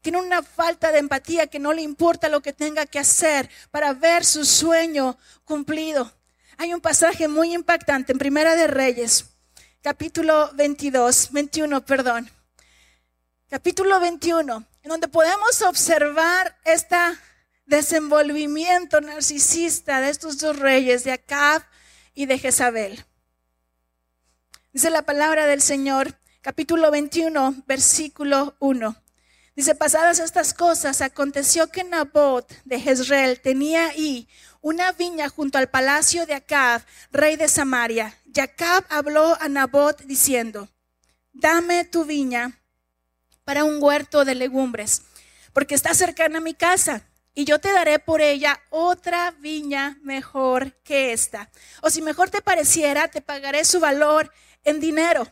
Tiene 0.00 0.20
una 0.20 0.44
falta 0.44 0.92
de 0.92 1.00
empatía 1.00 1.48
que 1.48 1.58
no 1.58 1.72
le 1.72 1.82
importa 1.82 2.28
lo 2.28 2.42
que 2.42 2.52
tenga 2.52 2.86
que 2.86 3.00
hacer 3.00 3.50
para 3.72 3.92
ver 3.92 4.24
su 4.24 4.44
sueño 4.44 5.18
cumplido. 5.44 6.12
Hay 6.58 6.72
un 6.72 6.80
pasaje 6.80 7.26
muy 7.26 7.54
impactante 7.54 8.12
en 8.12 8.18
Primera 8.18 8.54
de 8.54 8.68
Reyes, 8.68 9.24
capítulo 9.82 10.52
22, 10.54 11.32
21, 11.32 11.84
perdón 11.84 12.35
capítulo 13.48 14.00
21, 14.00 14.64
en 14.82 14.88
donde 14.88 15.06
podemos 15.06 15.62
observar 15.62 16.58
este 16.64 16.96
desenvolvimiento 17.64 19.00
narcisista 19.00 20.00
de 20.00 20.10
estos 20.10 20.38
dos 20.38 20.58
reyes, 20.58 21.04
de 21.04 21.12
Acab 21.12 21.62
y 22.14 22.26
de 22.26 22.38
Jezabel. 22.38 23.04
Dice 24.72 24.90
la 24.90 25.02
palabra 25.02 25.46
del 25.46 25.62
Señor, 25.62 26.18
capítulo 26.40 26.90
21, 26.90 27.62
versículo 27.66 28.56
1. 28.58 28.96
Dice, 29.54 29.74
pasadas 29.74 30.18
estas 30.18 30.52
cosas, 30.52 31.00
aconteció 31.00 31.68
que 31.68 31.84
Nabot 31.84 32.52
de 32.64 32.80
Jezreel 32.80 33.40
tenía 33.40 33.86
ahí 33.86 34.28
una 34.60 34.92
viña 34.92 35.28
junto 35.28 35.56
al 35.56 35.70
palacio 35.70 36.26
de 36.26 36.34
Acab, 36.34 36.82
rey 37.10 37.36
de 37.36 37.48
Samaria. 37.48 38.18
Y 38.34 38.40
Acab 38.40 38.84
habló 38.90 39.40
a 39.40 39.48
Nabot 39.48 40.02
diciendo, 40.02 40.68
dame 41.32 41.84
tu 41.84 42.04
viña 42.04 42.60
para 43.46 43.62
un 43.62 43.80
huerto 43.80 44.24
de 44.24 44.34
legumbres, 44.34 45.02
porque 45.52 45.76
está 45.76 45.94
cercana 45.94 46.38
a 46.38 46.42
mi 46.42 46.52
casa 46.52 47.06
y 47.32 47.44
yo 47.44 47.60
te 47.60 47.72
daré 47.72 48.00
por 48.00 48.20
ella 48.20 48.60
otra 48.70 49.30
viña 49.30 49.98
mejor 50.02 50.72
que 50.82 51.12
esta. 51.12 51.48
O 51.80 51.88
si 51.88 52.02
mejor 52.02 52.28
te 52.28 52.42
pareciera, 52.42 53.08
te 53.08 53.20
pagaré 53.20 53.64
su 53.64 53.78
valor 53.78 54.32
en 54.64 54.80
dinero. 54.80 55.30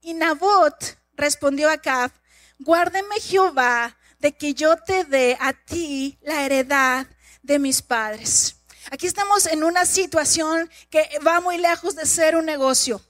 Y 0.00 0.14
Nabot 0.14 0.96
respondió 1.14 1.68
a 1.68 1.72
Acab, 1.72 2.12
guárdeme 2.60 3.18
Jehová 3.20 3.96
de 4.20 4.36
que 4.36 4.54
yo 4.54 4.76
te 4.76 5.04
dé 5.04 5.36
a 5.40 5.52
ti 5.52 6.18
la 6.22 6.44
heredad 6.44 7.08
de 7.42 7.58
mis 7.58 7.82
padres. 7.82 8.58
Aquí 8.92 9.08
estamos 9.08 9.46
en 9.46 9.64
una 9.64 9.86
situación 9.86 10.70
que 10.88 11.08
va 11.26 11.40
muy 11.40 11.58
lejos 11.58 11.96
de 11.96 12.06
ser 12.06 12.36
un 12.36 12.44
negocio. 12.44 13.02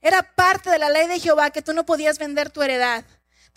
Era 0.00 0.22
parte 0.22 0.70
de 0.70 0.78
la 0.78 0.88
ley 0.88 1.08
de 1.08 1.20
Jehová 1.20 1.50
que 1.50 1.60
tú 1.60 1.74
no 1.74 1.84
podías 1.84 2.18
vender 2.18 2.48
tu 2.48 2.62
heredad 2.62 3.04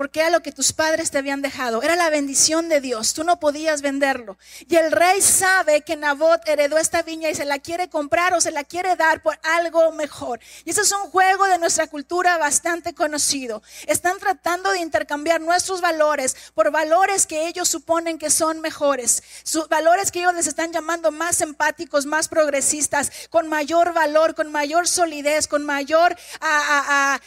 porque 0.01 0.21
era 0.21 0.31
lo 0.31 0.41
que 0.41 0.51
tus 0.51 0.73
padres 0.73 1.11
te 1.11 1.19
habían 1.19 1.43
dejado, 1.43 1.83
era 1.83 1.95
la 1.95 2.09
bendición 2.09 2.69
de 2.69 2.81
Dios, 2.81 3.13
tú 3.13 3.23
no 3.23 3.39
podías 3.39 3.83
venderlo. 3.83 4.35
Y 4.67 4.75
el 4.77 4.91
rey 4.91 5.21
sabe 5.21 5.81
que 5.81 5.95
Nabot 5.95 6.41
heredó 6.47 6.79
esta 6.79 7.03
viña 7.03 7.29
y 7.29 7.35
se 7.35 7.45
la 7.45 7.59
quiere 7.59 7.87
comprar 7.87 8.33
o 8.33 8.41
se 8.41 8.49
la 8.49 8.63
quiere 8.63 8.95
dar 8.95 9.21
por 9.21 9.37
algo 9.43 9.91
mejor. 9.91 10.39
Y 10.65 10.71
ese 10.71 10.81
es 10.81 10.91
un 10.91 11.11
juego 11.11 11.45
de 11.45 11.59
nuestra 11.59 11.85
cultura 11.85 12.39
bastante 12.39 12.95
conocido. 12.95 13.61
Están 13.85 14.17
tratando 14.17 14.71
de 14.71 14.79
intercambiar 14.79 15.39
nuestros 15.39 15.81
valores 15.81 16.35
por 16.55 16.71
valores 16.71 17.27
que 17.27 17.47
ellos 17.47 17.69
suponen 17.69 18.17
que 18.17 18.31
son 18.31 18.59
mejores, 18.59 19.21
sus 19.43 19.69
valores 19.69 20.11
que 20.11 20.21
ellos 20.21 20.33
les 20.33 20.47
están 20.47 20.73
llamando 20.73 21.11
más 21.11 21.41
empáticos, 21.41 22.07
más 22.07 22.27
progresistas, 22.27 23.11
con 23.29 23.47
mayor 23.49 23.93
valor, 23.93 24.33
con 24.33 24.51
mayor 24.51 24.87
solidez, 24.87 25.47
con 25.47 25.63
mayor 25.63 26.17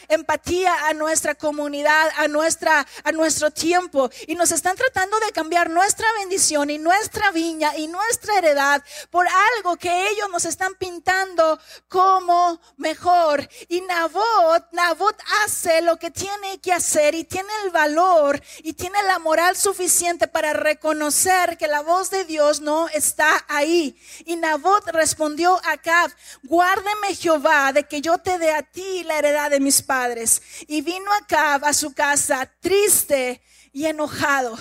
empatía 0.09 0.89
a 0.89 0.93
nuestra 0.93 1.35
comunidad, 1.35 2.09
a 2.17 2.27
nuestra 2.27 2.64
a 2.67 3.11
nuestro 3.11 3.51
tiempo 3.51 4.09
y 4.27 4.35
nos 4.35 4.51
están 4.51 4.75
tratando 4.75 5.19
de 5.19 5.31
cambiar 5.31 5.69
nuestra 5.69 6.07
bendición 6.19 6.69
y 6.69 6.77
nuestra 6.77 7.31
viña 7.31 7.75
y 7.77 7.87
nuestra 7.87 8.37
heredad 8.37 8.83
por 9.09 9.27
algo 9.27 9.77
que 9.77 10.09
ellos 10.09 10.29
nos 10.31 10.45
están 10.45 10.73
pintando 10.75 11.59
como 11.87 12.59
mejor. 12.77 13.47
Y 13.67 13.81
Nabot, 13.81 14.71
Nabot 14.71 15.15
hace 15.43 15.81
lo 15.81 15.97
que 15.97 16.11
tiene 16.11 16.59
que 16.59 16.73
hacer 16.73 17.15
y 17.15 17.23
tiene 17.23 17.49
el 17.63 17.71
valor 17.71 18.41
y 18.63 18.73
tiene 18.73 19.01
la 19.03 19.19
moral 19.19 19.55
suficiente 19.55 20.27
para 20.27 20.53
reconocer 20.53 21.57
que 21.57 21.67
la 21.67 21.81
voz 21.81 22.09
de 22.09 22.25
Dios 22.25 22.61
no 22.61 22.87
está 22.89 23.45
ahí. 23.47 23.99
Y 24.25 24.35
Nabot 24.35 24.87
respondió 24.87 25.59
a 25.63 25.75
Acab, 25.75 26.11
guárdeme 26.43 27.15
Jehová 27.15 27.73
de 27.73 27.83
que 27.83 28.01
yo 28.01 28.17
te 28.17 28.39
dé 28.39 28.51
a 28.51 28.63
ti 28.63 29.03
la 29.03 29.19
heredad 29.19 29.51
de 29.51 29.59
mis 29.59 29.81
padres. 29.81 30.41
Y 30.67 30.81
vino 30.81 31.11
Acab 31.13 31.65
a 31.65 31.73
su 31.73 31.93
casa 31.93 32.45
triste 32.59 33.41
y 33.71 33.85
enojado 33.85 34.57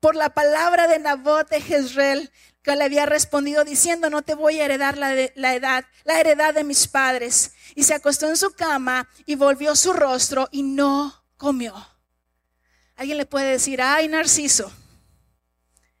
por 0.00 0.14
la 0.14 0.30
palabra 0.30 0.86
de 0.88 0.98
Nabot 0.98 1.48
de 1.48 1.60
Jezreel 1.60 2.30
que 2.62 2.74
le 2.74 2.84
había 2.84 3.06
respondido 3.06 3.64
diciendo, 3.64 4.10
no 4.10 4.22
te 4.22 4.34
voy 4.34 4.58
a 4.58 4.64
heredar 4.64 4.98
la, 4.98 5.14
la, 5.36 5.54
edad, 5.54 5.84
la 6.04 6.18
heredad 6.18 6.52
de 6.52 6.64
mis 6.64 6.88
padres. 6.88 7.52
Y 7.76 7.84
se 7.84 7.94
acostó 7.94 8.28
en 8.28 8.36
su 8.36 8.52
cama 8.54 9.08
y 9.24 9.36
volvió 9.36 9.76
su 9.76 9.92
rostro 9.92 10.48
y 10.50 10.64
no 10.64 11.24
comió. 11.36 11.74
Alguien 12.96 13.18
le 13.18 13.26
puede 13.26 13.52
decir, 13.52 13.80
ay, 13.80 14.08
Narciso. 14.08 14.72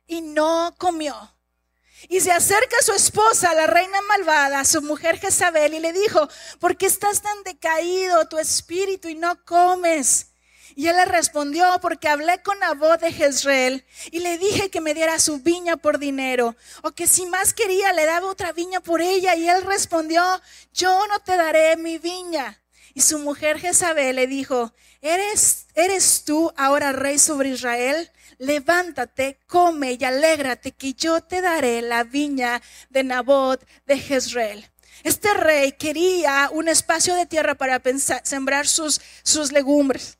Y 0.06 0.22
no 0.22 0.74
comió. 0.76 1.36
Y 2.08 2.20
se 2.20 2.32
acerca 2.32 2.76
a 2.80 2.84
su 2.84 2.92
esposa, 2.92 3.54
la 3.54 3.66
reina 3.66 4.00
malvada, 4.02 4.64
su 4.64 4.82
mujer 4.82 5.18
Jezabel, 5.18 5.74
y 5.74 5.80
le 5.80 5.92
dijo, 5.92 6.28
¿por 6.58 6.76
qué 6.76 6.86
estás 6.86 7.22
tan 7.22 7.42
decaído 7.44 8.28
tu 8.28 8.38
espíritu 8.38 9.08
y 9.08 9.14
no 9.14 9.44
comes? 9.44 10.32
Y 10.76 10.88
él 10.88 10.96
le 10.96 11.06
respondió, 11.06 11.78
porque 11.80 12.06
hablé 12.06 12.42
con 12.42 12.58
voz 12.78 13.00
de 13.00 13.10
Jezreel 13.10 13.82
y 14.10 14.18
le 14.18 14.36
dije 14.36 14.68
que 14.68 14.82
me 14.82 14.92
diera 14.92 15.18
su 15.18 15.38
viña 15.38 15.78
por 15.78 15.98
dinero, 15.98 16.54
o 16.82 16.92
que 16.92 17.06
si 17.06 17.24
más 17.24 17.54
quería 17.54 17.94
le 17.94 18.04
daba 18.04 18.28
otra 18.28 18.52
viña 18.52 18.80
por 18.80 19.00
ella. 19.00 19.34
Y 19.36 19.48
él 19.48 19.62
respondió, 19.62 20.22
yo 20.74 21.06
no 21.06 21.18
te 21.20 21.34
daré 21.38 21.78
mi 21.78 21.96
viña. 21.96 22.62
Y 22.92 23.00
su 23.00 23.18
mujer 23.18 23.58
Jezabel 23.58 24.16
le 24.16 24.26
dijo, 24.26 24.74
¿eres, 25.00 25.66
eres 25.74 26.24
tú 26.24 26.52
ahora 26.58 26.92
rey 26.92 27.18
sobre 27.18 27.48
Israel? 27.48 28.12
Levántate, 28.36 29.38
come 29.46 29.96
y 29.98 30.04
alégrate, 30.04 30.72
que 30.72 30.92
yo 30.92 31.22
te 31.22 31.40
daré 31.40 31.80
la 31.80 32.04
viña 32.04 32.60
de 32.90 33.02
Nabot 33.02 33.66
de 33.86 33.98
Jezreel. 33.98 34.70
Este 35.04 35.32
rey 35.32 35.72
quería 35.72 36.50
un 36.52 36.68
espacio 36.68 37.14
de 37.14 37.24
tierra 37.24 37.54
para 37.54 37.80
sembrar 38.24 38.66
sus, 38.66 39.00
sus 39.22 39.52
legumbres. 39.52 40.18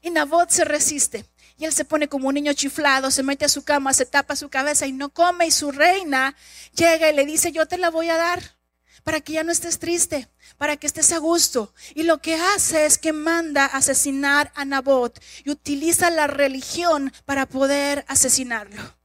Y 0.00 0.10
Nabot 0.10 0.50
se 0.50 0.64
resiste. 0.64 1.24
Y 1.56 1.64
él 1.64 1.72
se 1.72 1.84
pone 1.84 2.08
como 2.08 2.28
un 2.28 2.34
niño 2.34 2.52
chiflado, 2.52 3.10
se 3.10 3.22
mete 3.22 3.44
a 3.44 3.48
su 3.48 3.64
cama, 3.64 3.92
se 3.92 4.06
tapa 4.06 4.36
su 4.36 4.48
cabeza 4.48 4.86
y 4.86 4.92
no 4.92 5.08
come. 5.08 5.46
Y 5.46 5.50
su 5.50 5.72
reina 5.72 6.36
llega 6.74 7.10
y 7.10 7.14
le 7.14 7.26
dice, 7.26 7.50
yo 7.50 7.66
te 7.66 7.78
la 7.78 7.90
voy 7.90 8.08
a 8.10 8.16
dar 8.16 8.58
para 9.02 9.20
que 9.20 9.32
ya 9.32 9.42
no 9.42 9.52
estés 9.52 9.78
triste, 9.78 10.28
para 10.58 10.76
que 10.76 10.86
estés 10.86 11.12
a 11.12 11.18
gusto. 11.18 11.72
Y 11.94 12.02
lo 12.02 12.18
que 12.18 12.36
hace 12.36 12.86
es 12.86 12.98
que 12.98 13.12
manda 13.12 13.64
asesinar 13.64 14.52
a 14.54 14.64
Nabot 14.64 15.18
y 15.44 15.50
utiliza 15.50 16.10
la 16.10 16.26
religión 16.26 17.12
para 17.24 17.46
poder 17.46 18.04
asesinarlo. 18.08 18.96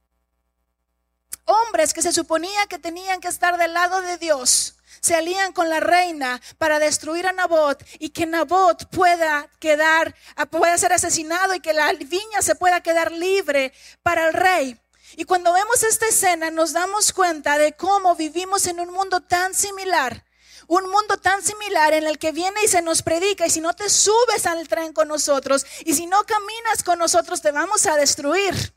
Hombres 1.46 1.92
que 1.92 2.02
se 2.02 2.12
suponía 2.12 2.66
que 2.68 2.78
tenían 2.78 3.20
que 3.20 3.28
estar 3.28 3.58
del 3.58 3.74
lado 3.74 4.00
de 4.02 4.18
Dios, 4.18 4.76
se 5.04 5.14
alían 5.14 5.52
con 5.52 5.68
la 5.68 5.80
reina 5.80 6.40
para 6.56 6.78
destruir 6.78 7.26
a 7.26 7.32
Nabot 7.32 7.84
y 7.98 8.10
que 8.10 8.26
Nabot 8.26 8.88
pueda 8.90 9.50
quedar, 9.60 10.14
pueda 10.50 10.78
ser 10.78 10.92
asesinado 10.92 11.54
y 11.54 11.60
que 11.60 11.74
la 11.74 11.92
viña 11.92 12.40
se 12.40 12.54
pueda 12.54 12.82
quedar 12.82 13.12
libre 13.12 13.72
para 14.02 14.28
el 14.28 14.32
rey. 14.32 14.80
Y 15.16 15.24
cuando 15.24 15.52
vemos 15.52 15.82
esta 15.82 16.06
escena 16.06 16.50
nos 16.50 16.72
damos 16.72 17.12
cuenta 17.12 17.58
de 17.58 17.74
cómo 17.76 18.16
vivimos 18.16 18.66
en 18.66 18.80
un 18.80 18.92
mundo 18.92 19.20
tan 19.20 19.54
similar. 19.54 20.24
Un 20.66 20.88
mundo 20.88 21.18
tan 21.18 21.42
similar 21.42 21.92
en 21.92 22.06
el 22.06 22.18
que 22.18 22.32
viene 22.32 22.64
y 22.64 22.68
se 22.68 22.80
nos 22.80 23.02
predica 23.02 23.46
y 23.46 23.50
si 23.50 23.60
no 23.60 23.74
te 23.74 23.90
subes 23.90 24.46
al 24.46 24.66
tren 24.66 24.94
con 24.94 25.08
nosotros 25.08 25.66
y 25.84 25.92
si 25.92 26.06
no 26.06 26.24
caminas 26.24 26.82
con 26.82 26.98
nosotros 26.98 27.42
te 27.42 27.52
vamos 27.52 27.84
a 27.84 27.96
destruir. 27.96 28.74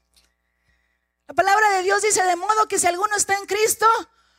La 1.27 1.33
palabra 1.33 1.71
de 1.71 1.83
Dios 1.83 2.01
dice 2.01 2.21
de 2.23 2.35
modo 2.35 2.67
que 2.67 2.77
si 2.77 2.87
alguno 2.87 3.15
está 3.15 3.35
en 3.35 3.45
Cristo, 3.45 3.85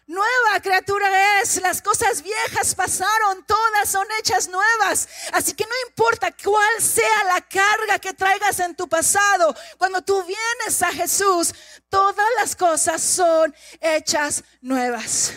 Nueva 0.08 0.58
criatura 0.62 1.42
es, 1.42 1.60
las 1.60 1.82
cosas 1.82 2.22
viejas 2.22 2.74
pasaron, 2.74 3.44
todas 3.44 3.90
son 3.90 4.06
hechas 4.18 4.48
nuevas. 4.48 5.06
Así 5.34 5.52
que 5.52 5.66
no 5.66 5.74
importa 5.86 6.34
cuál 6.42 6.80
sea 6.80 7.24
la 7.24 7.42
carga 7.42 7.98
que 7.98 8.14
traigas 8.14 8.58
en 8.60 8.74
tu 8.74 8.88
pasado, 8.88 9.54
cuando 9.76 10.00
tú 10.00 10.24
vienes 10.24 10.82
a 10.82 10.90
Jesús, 10.92 11.52
todas 11.90 12.26
las 12.38 12.56
cosas 12.56 13.02
son 13.02 13.54
hechas 13.82 14.44
nuevas. 14.62 15.34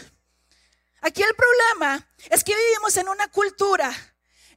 Aquí 1.01 1.21
el 1.21 1.35
problema 1.35 2.07
es 2.29 2.41
que 2.41 2.55
vivimos 2.55 2.95
en 2.95 3.09
una 3.09 3.27
cultura 3.27 3.93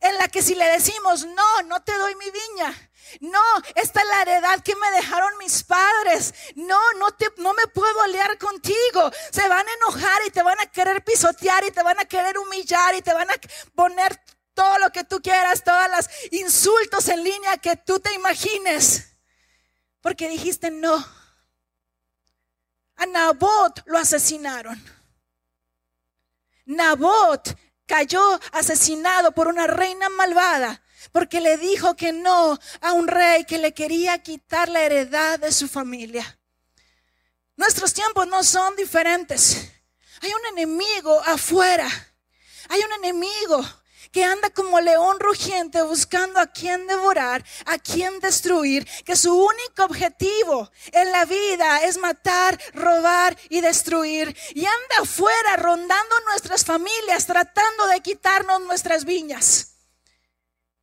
en 0.01 0.17
la 0.17 0.29
que 0.29 0.43
si 0.43 0.55
le 0.55 0.67
decimos, 0.67 1.25
no, 1.25 1.63
no 1.63 1.83
te 1.83 1.93
doy 1.99 2.15
mi 2.15 2.31
viña, 2.31 2.91
no, 3.21 3.43
esta 3.75 4.01
es 4.01 4.07
la 4.07 4.23
heredad 4.23 4.63
que 4.63 4.75
me 4.77 4.91
dejaron 4.93 5.37
mis 5.39 5.63
padres. 5.63 6.35
No, 6.57 6.81
no, 6.95 7.13
te, 7.13 7.27
no 7.39 7.53
me 7.55 7.67
puedo 7.69 8.01
aliar 8.03 8.39
contigo. 8.39 9.11
Se 9.31 9.49
van 9.49 9.67
a 9.67 9.73
enojar 9.73 10.23
y 10.27 10.31
te 10.31 10.43
van 10.43 10.59
a 10.61 10.67
querer 10.67 11.05
pisotear 11.05 11.65
y 11.65 11.71
te 11.71 11.83
van 11.83 11.99
a 11.99 12.05
querer 12.05 12.39
humillar 12.39 12.95
y 12.95 13.03
te 13.03 13.13
van 13.13 13.31
a 13.31 13.35
poner 13.75 14.21
todo 14.55 14.79
lo 14.79 14.91
que 14.91 15.05
tú 15.05 15.21
quieras, 15.21 15.65
todos 15.65 15.89
los 15.97 16.33
insultos 16.33 17.09
en 17.09 17.25
línea 17.25 17.57
que 17.59 17.77
tú 17.77 18.01
te 18.01 18.13
imagines. 18.15 19.17
Porque 20.01 20.29
dijiste 20.29 20.71
no. 20.71 21.05
A 22.97 23.07
Nabot 23.07 23.83
lo 23.87 23.99
asesinaron. 23.99 24.83
Nabot 26.67 27.57
cayó 27.87 28.41
asesinado 28.53 29.33
por 29.33 29.49
una 29.49 29.67
reina 29.67 30.09
malvada 30.09 30.84
porque 31.13 31.41
le 31.41 31.57
dijo 31.59 31.97
que 31.97 32.13
no 32.13 32.59
a 32.81 32.93
un 32.93 33.09
rey 33.09 33.45
que 33.45 33.59
le 33.59 33.73
quería 33.73 34.23
quitar 34.23 34.69
la 34.69 34.83
heredad 34.83 35.39
de 35.39 35.53
su 35.53 35.69
familia. 35.69 36.39
Nuestros 37.57 37.93
tiempos 37.93 38.27
no 38.27 38.43
son 38.43 38.75
diferentes. 38.77 39.71
Hay 40.21 40.31
un 40.33 40.59
enemigo 40.59 41.21
afuera. 41.21 41.89
Hay 42.69 42.81
un 42.81 42.93
enemigo 43.05 43.63
que 44.15 44.25
anda 44.25 44.49
como 44.51 44.81
león 44.81 45.19
rugiente 45.19 45.83
buscando 45.83 46.39
a 46.39 46.47
quien 46.47 46.87
devorar, 46.87 47.45
a 47.67 47.79
quien 47.79 48.21
destruir, 48.21 48.87
que 49.05 49.17
su 49.17 49.35
único 49.35 49.85
objetivo 49.85 50.71
en 50.93 51.11
la 51.11 51.25
vida 51.25 51.83
es 51.83 51.99
matar, 51.99 52.57
robar 52.75 53.37
y 53.49 53.61
destruir. 53.61 54.37
Y 54.55 54.65
anda 54.65 55.03
afuera 55.03 55.57
rondando 55.57 56.21
nuestras 56.27 56.65
familias, 56.65 57.27
tratando 57.27 57.89
de 57.89 58.01
quitarnos 58.03 58.61
nuestras 58.61 59.05
viñas. 59.05 59.74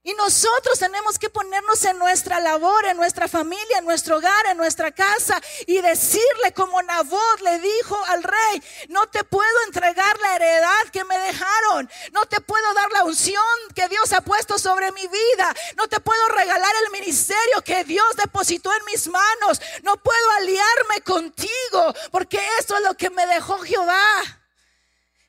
Y 0.03 0.15
nosotros 0.15 0.79
tenemos 0.79 1.19
que 1.19 1.29
ponernos 1.29 1.85
en 1.85 1.99
nuestra 1.99 2.39
labor, 2.39 2.85
en 2.85 2.97
nuestra 2.97 3.27
familia, 3.27 3.77
en 3.77 3.85
nuestro 3.85 4.17
hogar, 4.17 4.47
en 4.47 4.57
nuestra 4.57 4.91
casa 4.91 5.39
y 5.67 5.79
decirle 5.79 6.53
como 6.55 6.81
Nabot 6.81 7.41
le 7.41 7.59
dijo 7.59 8.03
al 8.05 8.23
rey, 8.23 8.63
no 8.89 9.05
te 9.09 9.23
puedo 9.23 9.63
entregar 9.67 10.17
la 10.19 10.37
heredad 10.37 10.87
que 10.91 11.03
me 11.03 11.19
dejaron, 11.19 11.87
no 12.13 12.25
te 12.25 12.41
puedo 12.41 12.73
dar 12.73 12.91
la 12.91 13.03
unción 13.03 13.43
que 13.75 13.87
Dios 13.89 14.11
ha 14.13 14.21
puesto 14.21 14.57
sobre 14.57 14.91
mi 14.91 15.05
vida, 15.05 15.53
no 15.77 15.87
te 15.87 15.99
puedo 15.99 16.27
regalar 16.29 16.73
el 16.83 16.91
ministerio 16.91 17.61
que 17.63 17.83
Dios 17.83 18.15
depositó 18.15 18.73
en 18.73 18.85
mis 18.85 19.07
manos, 19.07 19.61
no 19.83 19.97
puedo 19.97 20.31
aliarme 20.31 21.01
contigo 21.05 21.93
porque 22.11 22.39
esto 22.57 22.75
es 22.75 22.81
lo 22.81 22.95
que 22.97 23.11
me 23.11 23.27
dejó 23.27 23.59
Jehová. 23.59 24.23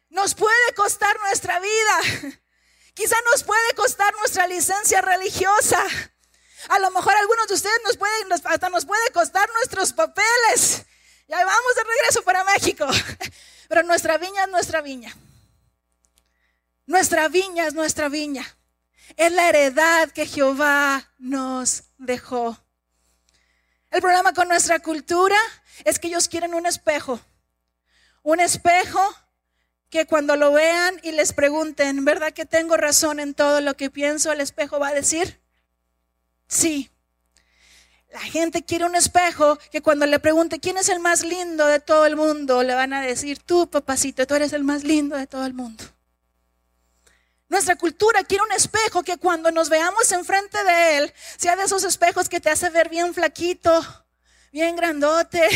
Nos 0.08 0.34
puede 0.34 0.74
costar 0.74 1.18
nuestra 1.20 1.60
vida. 1.60 2.40
Quizá 2.94 3.16
nos 3.30 3.42
puede 3.42 3.74
costar 3.74 4.12
nuestra 4.14 4.46
licencia 4.46 5.00
religiosa. 5.00 5.82
A 6.68 6.78
lo 6.78 6.90
mejor 6.90 7.14
algunos 7.16 7.48
de 7.48 7.54
ustedes 7.54 7.80
nos 7.84 7.96
pueden, 7.96 8.32
hasta 8.32 8.68
nos 8.68 8.84
puede 8.84 9.10
costar 9.12 9.48
nuestros 9.54 9.92
papeles. 9.92 10.84
Ya 11.26 11.44
vamos 11.44 11.74
de 11.74 11.84
regreso 11.84 12.22
para 12.22 12.44
México. 12.44 12.86
Pero 13.68 13.82
nuestra 13.84 14.18
viña 14.18 14.44
es 14.44 14.50
nuestra 14.50 14.82
viña. 14.82 15.16
Nuestra 16.86 17.28
viña 17.28 17.66
es 17.66 17.74
nuestra 17.74 18.08
viña. 18.08 18.44
Es 19.16 19.32
la 19.32 19.48
heredad 19.48 20.10
que 20.10 20.26
Jehová 20.26 21.10
nos 21.18 21.84
dejó. 21.96 22.58
El 23.90 24.00
problema 24.00 24.32
con 24.34 24.48
nuestra 24.48 24.80
cultura 24.80 25.38
es 25.84 25.98
que 25.98 26.08
ellos 26.08 26.28
quieren 26.28 26.54
un 26.54 26.66
espejo. 26.66 27.20
Un 28.22 28.40
espejo 28.40 29.00
que 29.92 30.06
cuando 30.06 30.36
lo 30.36 30.52
vean 30.52 30.98
y 31.02 31.12
les 31.12 31.34
pregunten, 31.34 32.06
¿verdad 32.06 32.32
que 32.32 32.46
tengo 32.46 32.78
razón 32.78 33.20
en 33.20 33.34
todo 33.34 33.60
lo 33.60 33.76
que 33.76 33.90
pienso? 33.90 34.32
El 34.32 34.40
espejo 34.40 34.80
va 34.80 34.88
a 34.88 34.94
decir, 34.94 35.38
sí. 36.48 36.90
La 38.10 38.20
gente 38.20 38.64
quiere 38.64 38.86
un 38.86 38.94
espejo 38.94 39.58
que 39.70 39.82
cuando 39.82 40.06
le 40.06 40.18
pregunte 40.18 40.60
quién 40.60 40.78
es 40.78 40.88
el 40.88 40.98
más 40.98 41.22
lindo 41.24 41.66
de 41.66 41.78
todo 41.78 42.06
el 42.06 42.16
mundo, 42.16 42.62
le 42.62 42.74
van 42.74 42.94
a 42.94 43.02
decir, 43.02 43.38
tú, 43.40 43.68
papacito, 43.68 44.26
tú 44.26 44.34
eres 44.34 44.54
el 44.54 44.64
más 44.64 44.82
lindo 44.82 45.14
de 45.14 45.26
todo 45.26 45.44
el 45.44 45.52
mundo. 45.52 45.84
Nuestra 47.50 47.76
cultura 47.76 48.24
quiere 48.24 48.44
un 48.44 48.52
espejo 48.52 49.02
que 49.02 49.18
cuando 49.18 49.50
nos 49.50 49.68
veamos 49.68 50.10
enfrente 50.10 50.64
de 50.64 50.96
él, 50.96 51.12
sea 51.36 51.54
de 51.54 51.64
esos 51.64 51.84
espejos 51.84 52.30
que 52.30 52.40
te 52.40 52.48
hace 52.48 52.70
ver 52.70 52.88
bien 52.88 53.12
flaquito, 53.12 53.84
bien 54.52 54.74
grandote, 54.74 55.50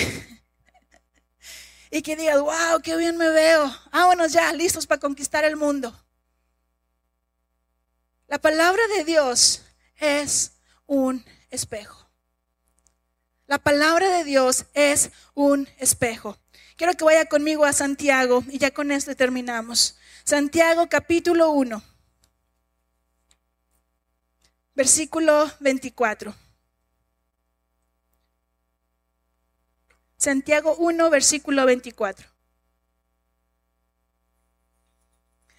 y 1.90 2.02
que 2.02 2.16
digas, 2.16 2.40
wow, 2.40 2.80
qué 2.82 2.96
bien 2.96 3.16
me 3.16 3.28
veo. 3.30 3.74
Vámonos 3.92 4.32
ya, 4.32 4.52
listos 4.52 4.86
para 4.86 5.00
conquistar 5.00 5.44
el 5.44 5.56
mundo. 5.56 5.94
La 8.26 8.38
palabra 8.38 8.82
de 8.96 9.04
Dios 9.04 9.62
es 9.96 10.52
un 10.86 11.24
espejo. 11.50 12.08
La 13.46 13.58
palabra 13.58 14.08
de 14.10 14.24
Dios 14.24 14.66
es 14.74 15.10
un 15.34 15.68
espejo. 15.78 16.36
Quiero 16.76 16.94
que 16.94 17.04
vaya 17.04 17.26
conmigo 17.26 17.64
a 17.64 17.72
Santiago 17.72 18.42
y 18.48 18.58
ya 18.58 18.72
con 18.72 18.90
esto 18.90 19.14
terminamos. 19.14 19.96
Santiago 20.24 20.88
capítulo 20.88 21.50
1, 21.50 21.82
versículo 24.74 25.50
24. 25.60 26.45
Santiago 30.26 30.74
1, 30.74 31.08
versículo 31.08 31.64
24. 31.66 32.26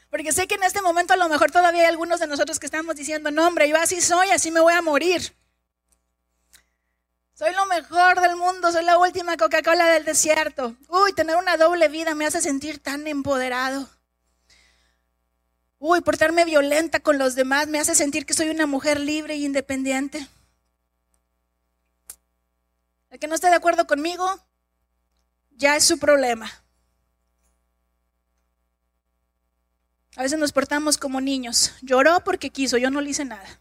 Porque 0.09 0.34
sé 0.34 0.45
que 0.45 0.55
en 0.55 0.63
este 0.63 0.82
momento 0.82 1.13
a 1.13 1.15
lo 1.15 1.30
mejor 1.30 1.51
todavía 1.51 1.84
hay 1.84 1.88
algunos 1.88 2.20
de 2.20 2.28
nosotros 2.28 2.59
que 2.59 2.65
estamos 2.65 2.97
diciendo, 2.97 3.32
no 3.32 3.47
hombre, 3.47 3.70
yo 3.70 3.78
así 3.78 4.01
soy, 4.01 4.30
así 4.30 4.51
me 4.51 4.59
voy 4.59 4.74
a 4.74 4.82
morir. 4.82 5.34
Soy 7.34 7.53
lo 7.53 7.65
mejor 7.68 8.20
del 8.20 8.36
mundo, 8.36 8.70
soy 8.74 8.84
la 8.84 8.97
última 8.97 9.38
Coca-Cola 9.38 9.88
del 9.88 10.03
desierto. 10.03 10.76
Uy, 10.89 11.13
tener 11.13 11.38
una 11.38 11.55
doble 11.55 11.88
vida 11.88 12.13
me 12.13 12.26
hace 12.26 12.41
sentir 12.41 12.84
tan 12.84 13.07
empoderado. 13.07 13.88
Uy, 15.80 16.01
portarme 16.01 16.43
violenta 16.43 16.99
con 16.99 17.18
los 17.18 17.36
demás 17.36 17.68
me 17.68 17.80
hace 17.80 17.95
sentir 17.95 18.26
que 18.26 18.34
soy 18.34 18.49
una 18.49 18.65
mujer 18.65 18.99
libre 18.99 19.36
e 19.36 19.38
independiente. 19.38 20.28
El 23.09 23.18
que 23.18 23.28
no 23.28 23.36
esté 23.36 23.47
de 23.47 23.55
acuerdo 23.55 23.88
conmigo, 23.88 24.43
ya 25.58 25.76
es 25.76 25.84
su 25.84 25.99
problema. 25.99 26.49
A 30.16 30.24
veces 30.24 30.39
nos 30.39 30.51
portamos 30.51 30.97
como 30.97 31.22
niños. 31.22 31.74
Lloró 31.82 32.24
porque 32.24 32.49
quiso, 32.49 32.78
yo 32.78 32.89
no 32.89 33.01
le 33.01 33.10
hice 33.10 33.26
nada. 33.26 33.60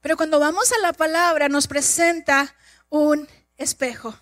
Pero 0.00 0.16
cuando 0.16 0.40
vamos 0.40 0.72
a 0.72 0.78
la 0.78 0.92
palabra 0.92 1.48
nos 1.48 1.68
presenta 1.68 2.56
un 2.88 3.28
espejo. 3.56 4.18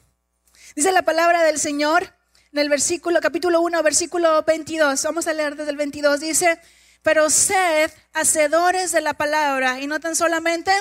Dice 0.75 0.93
la 0.93 1.03
palabra 1.03 1.43
del 1.43 1.59
Señor 1.59 2.15
en 2.53 2.59
el 2.59 2.69
versículo, 2.69 3.21
capítulo 3.21 3.61
1, 3.63 3.83
versículo 3.83 4.43
22. 4.43 5.03
Vamos 5.05 5.27
a 5.27 5.33
leer 5.33 5.57
desde 5.57 5.71
el 5.71 5.77
22. 5.77 6.21
Dice, 6.21 6.61
pero 7.03 7.31
sed 7.31 7.91
hacedores 8.13 8.93
de 8.93 9.01
la 9.01 9.15
palabra 9.15 9.81
y 9.81 9.87
no 9.87 10.01
tan 10.01 10.17
solamente 10.17 10.73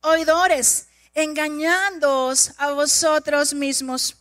oidores, 0.00 0.88
engañándoos 1.16 2.52
a 2.58 2.72
vosotros 2.72 3.54
mismos. 3.54 4.16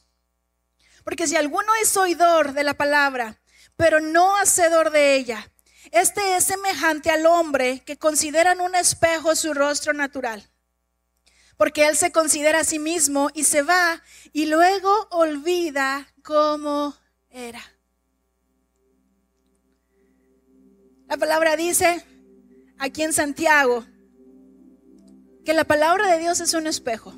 Porque 1.03 1.27
si 1.27 1.35
alguno 1.35 1.67
es 1.81 1.95
oidor 1.97 2.53
de 2.53 2.63
la 2.63 2.73
palabra, 2.73 3.39
pero 3.75 3.99
no 3.99 4.37
hacedor 4.37 4.89
de 4.91 5.15
ella, 5.15 5.51
este 5.91 6.37
es 6.37 6.45
semejante 6.45 7.11
al 7.11 7.25
hombre 7.25 7.81
que 7.81 7.97
considera 7.97 8.53
en 8.53 8.61
un 8.61 8.75
espejo 8.75 9.35
su 9.35 9.53
rostro 9.53 9.93
natural. 9.93 10.49
Porque 11.57 11.85
él 11.85 11.95
se 11.95 12.11
considera 12.11 12.61
a 12.61 12.63
sí 12.63 12.79
mismo 12.79 13.29
y 13.33 13.43
se 13.43 13.61
va 13.61 14.01
y 14.31 14.45
luego 14.45 15.07
olvida 15.11 16.07
cómo 16.23 16.95
era. 17.29 17.61
La 21.07 21.17
palabra 21.17 21.55
dice 21.55 22.03
aquí 22.79 23.03
en 23.03 23.13
Santiago 23.13 23.85
que 25.45 25.53
la 25.53 25.63
palabra 25.63 26.11
de 26.11 26.19
Dios 26.19 26.39
es 26.39 26.53
un 26.55 26.65
espejo. 26.65 27.13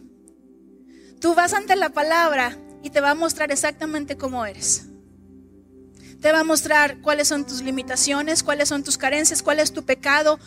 Tú 1.19 1.34
vas 1.34 1.53
ante 1.53 1.75
la 1.75 1.89
palabra 1.89 2.57
y 2.84 2.89
te 2.89 2.99
va 2.99 3.11
a 3.11 3.15
mostrar 3.15 3.51
exactamente 3.51 4.17
cómo 4.17 4.45
eres. 4.45 4.86
Te 6.21 6.32
va 6.32 6.41
a 6.41 6.43
mostrar 6.43 6.99
cuáles 7.01 7.30
son 7.30 7.45
tus 7.45 7.61
limitaciones, 7.61 8.43
cuáles 8.43 8.69
son 8.69 8.84
tus 8.84 8.97
carencias, 8.97 9.41
cuál 9.41 9.59
es 9.59 9.71
tu 9.71 9.86
pecado, 9.86 10.39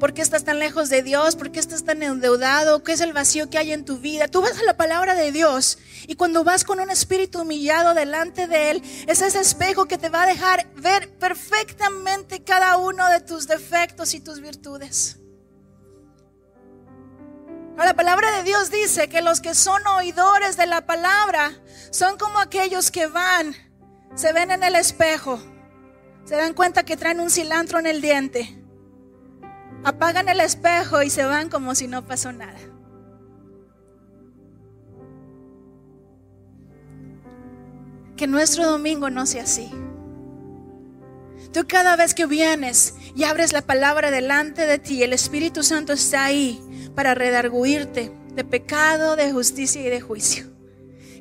por 0.00 0.14
qué 0.14 0.22
estás 0.22 0.44
tan 0.44 0.58
lejos 0.58 0.88
de 0.88 1.02
Dios, 1.02 1.36
por 1.36 1.52
qué 1.52 1.60
estás 1.60 1.84
tan 1.84 2.02
endeudado, 2.02 2.82
qué 2.82 2.92
es 2.92 3.00
el 3.00 3.12
vacío 3.12 3.50
que 3.50 3.58
hay 3.58 3.72
en 3.72 3.84
tu 3.84 3.98
vida. 3.98 4.28
Tú 4.28 4.40
vas 4.40 4.58
a 4.58 4.64
la 4.64 4.76
palabra 4.76 5.14
de 5.14 5.30
Dios 5.30 5.78
y 6.06 6.14
cuando 6.14 6.44
vas 6.44 6.64
con 6.64 6.80
un 6.80 6.90
espíritu 6.90 7.42
humillado 7.42 7.94
delante 7.94 8.46
de 8.46 8.70
Él, 8.70 8.82
es 9.06 9.20
ese 9.20 9.40
espejo 9.40 9.86
que 9.86 9.98
te 9.98 10.08
va 10.08 10.22
a 10.22 10.26
dejar 10.26 10.72
ver 10.76 11.10
perfectamente 11.18 12.42
cada 12.42 12.78
uno 12.78 13.06
de 13.08 13.20
tus 13.20 13.46
defectos 13.46 14.14
y 14.14 14.20
tus 14.20 14.40
virtudes. 14.40 15.18
La 17.84 17.94
palabra 17.94 18.36
de 18.36 18.42
Dios 18.42 18.70
dice 18.70 19.08
que 19.08 19.22
los 19.22 19.40
que 19.40 19.54
son 19.54 19.86
oidores 19.86 20.56
de 20.56 20.66
la 20.66 20.84
palabra 20.84 21.52
son 21.90 22.18
como 22.18 22.40
aquellos 22.40 22.90
que 22.90 23.06
van 23.06 23.54
se 24.14 24.32
ven 24.32 24.50
en 24.50 24.64
el 24.64 24.74
espejo, 24.74 25.38
se 26.24 26.34
dan 26.34 26.54
cuenta 26.54 26.82
que 26.82 26.96
traen 26.96 27.20
un 27.20 27.30
cilantro 27.30 27.78
en 27.78 27.86
el 27.86 28.00
diente, 28.00 28.62
apagan 29.84 30.28
el 30.28 30.40
espejo 30.40 31.02
y 31.02 31.08
se 31.08 31.24
van 31.24 31.48
como 31.48 31.74
si 31.76 31.86
no 31.86 32.04
pasó 32.04 32.32
nada. 32.32 32.58
Que 38.16 38.26
nuestro 38.26 38.66
domingo 38.66 39.08
no 39.08 39.24
sea 39.24 39.44
así. 39.44 39.70
Tú 41.52 41.66
cada 41.68 41.94
vez 41.94 42.12
que 42.12 42.26
vienes 42.26 42.96
y 43.14 43.22
abres 43.22 43.52
la 43.52 43.62
palabra 43.62 44.10
delante 44.10 44.66
de 44.66 44.78
ti, 44.78 45.04
el 45.04 45.12
Espíritu 45.12 45.62
Santo 45.62 45.92
está 45.92 46.24
ahí 46.24 46.60
para 46.98 47.14
redarguirte 47.14 48.10
de 48.34 48.42
pecado, 48.42 49.14
de 49.14 49.30
justicia 49.30 49.80
y 49.80 49.88
de 49.88 50.00
juicio. 50.00 50.57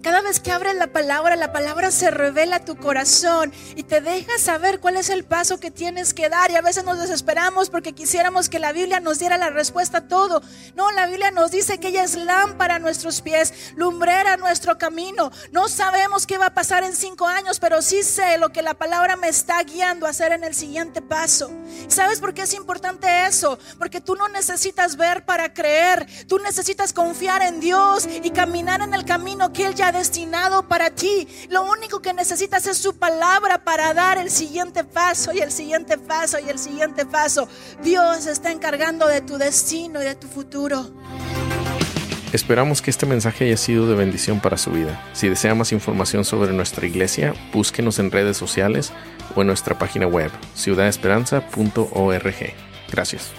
Cada 0.01 0.21
vez 0.21 0.39
que 0.39 0.51
abres 0.51 0.75
la 0.75 0.87
palabra, 0.87 1.35
la 1.35 1.51
palabra 1.51 1.91
se 1.91 2.11
revela 2.11 2.57
a 2.57 2.65
tu 2.65 2.77
corazón 2.77 3.51
y 3.75 3.83
te 3.83 4.01
deja 4.01 4.37
saber 4.37 4.79
cuál 4.79 4.97
es 4.97 5.09
el 5.09 5.23
paso 5.23 5.59
que 5.59 5.71
tienes 5.71 6.13
que 6.13 6.29
dar. 6.29 6.51
Y 6.51 6.55
a 6.55 6.61
veces 6.61 6.83
nos 6.83 6.99
desesperamos 6.99 7.69
porque 7.69 7.93
quisiéramos 7.93 8.49
que 8.49 8.59
la 8.59 8.71
Biblia 8.71 8.99
nos 8.99 9.19
diera 9.19 9.37
la 9.37 9.49
respuesta 9.49 9.99
a 9.99 10.07
todo. 10.07 10.41
No, 10.75 10.91
la 10.91 11.07
Biblia 11.07 11.31
nos 11.31 11.51
dice 11.51 11.79
que 11.79 11.89
ella 11.89 12.03
es 12.03 12.15
lámpara 12.15 12.75
a 12.75 12.79
nuestros 12.79 13.21
pies, 13.21 13.73
lumbrera 13.75 14.33
a 14.33 14.37
nuestro 14.37 14.77
camino. 14.77 15.31
No 15.51 15.67
sabemos 15.67 16.25
qué 16.25 16.37
va 16.37 16.47
a 16.47 16.53
pasar 16.53 16.83
en 16.83 16.95
cinco 16.95 17.27
años, 17.27 17.59
pero 17.59 17.81
sí 17.81 18.03
sé 18.03 18.37
lo 18.37 18.49
que 18.49 18.61
la 18.61 18.73
palabra 18.73 19.15
me 19.15 19.27
está 19.27 19.63
guiando 19.63 20.05
a 20.05 20.09
hacer 20.09 20.31
en 20.31 20.43
el 20.43 20.53
siguiente 20.53 21.01
paso. 21.01 21.51
¿Sabes 21.87 22.19
por 22.19 22.33
qué 22.33 22.43
es 22.43 22.53
importante 22.53 23.25
eso? 23.25 23.57
Porque 23.77 24.01
tú 24.01 24.15
no 24.15 24.27
necesitas 24.29 24.95
ver 24.95 25.25
para 25.25 25.53
creer. 25.53 26.05
Tú 26.27 26.39
necesitas 26.39 26.93
confiar 26.93 27.41
en 27.41 27.59
Dios 27.59 28.07
y 28.23 28.29
caminar 28.31 28.81
en 28.81 28.93
el 28.93 29.05
camino 29.05 29.51
que 29.53 29.65
Él 29.65 29.75
ya 29.75 29.86
destinado 29.91 30.67
para 30.67 30.89
ti. 30.89 31.27
Lo 31.49 31.63
único 31.63 32.01
que 32.01 32.13
necesitas 32.13 32.67
es 32.67 32.77
su 32.77 32.97
palabra 32.97 33.63
para 33.63 33.93
dar 33.93 34.17
el 34.17 34.29
siguiente 34.29 34.83
paso 34.83 35.31
y 35.33 35.39
el 35.39 35.51
siguiente 35.51 35.97
paso 35.97 36.37
y 36.39 36.49
el 36.49 36.59
siguiente 36.59 37.05
paso. 37.05 37.47
Dios 37.83 38.25
está 38.25 38.51
encargando 38.51 39.07
de 39.07 39.21
tu 39.21 39.37
destino 39.37 40.01
y 40.01 40.05
de 40.05 40.15
tu 40.15 40.27
futuro. 40.27 40.89
Esperamos 42.33 42.81
que 42.81 42.91
este 42.91 43.05
mensaje 43.05 43.45
haya 43.45 43.55
sido 43.55 43.87
de 43.87 43.95
bendición 43.95 44.41
para 44.41 44.57
su 44.57 44.71
vida. 44.71 45.01
Si 45.13 45.29
desea 45.29 45.55
más 45.55 45.71
información 45.71 46.25
sobre 46.25 46.51
nuestra 46.51 46.85
iglesia, 46.85 47.33
búsquenos 47.53 47.99
en 47.99 48.11
redes 48.11 48.35
sociales 48.35 48.91
o 49.35 49.41
en 49.41 49.47
nuestra 49.47 49.79
página 49.79 50.07
web 50.07 50.29
ciudadesperanza.org. 50.53 52.53
Gracias. 52.91 53.31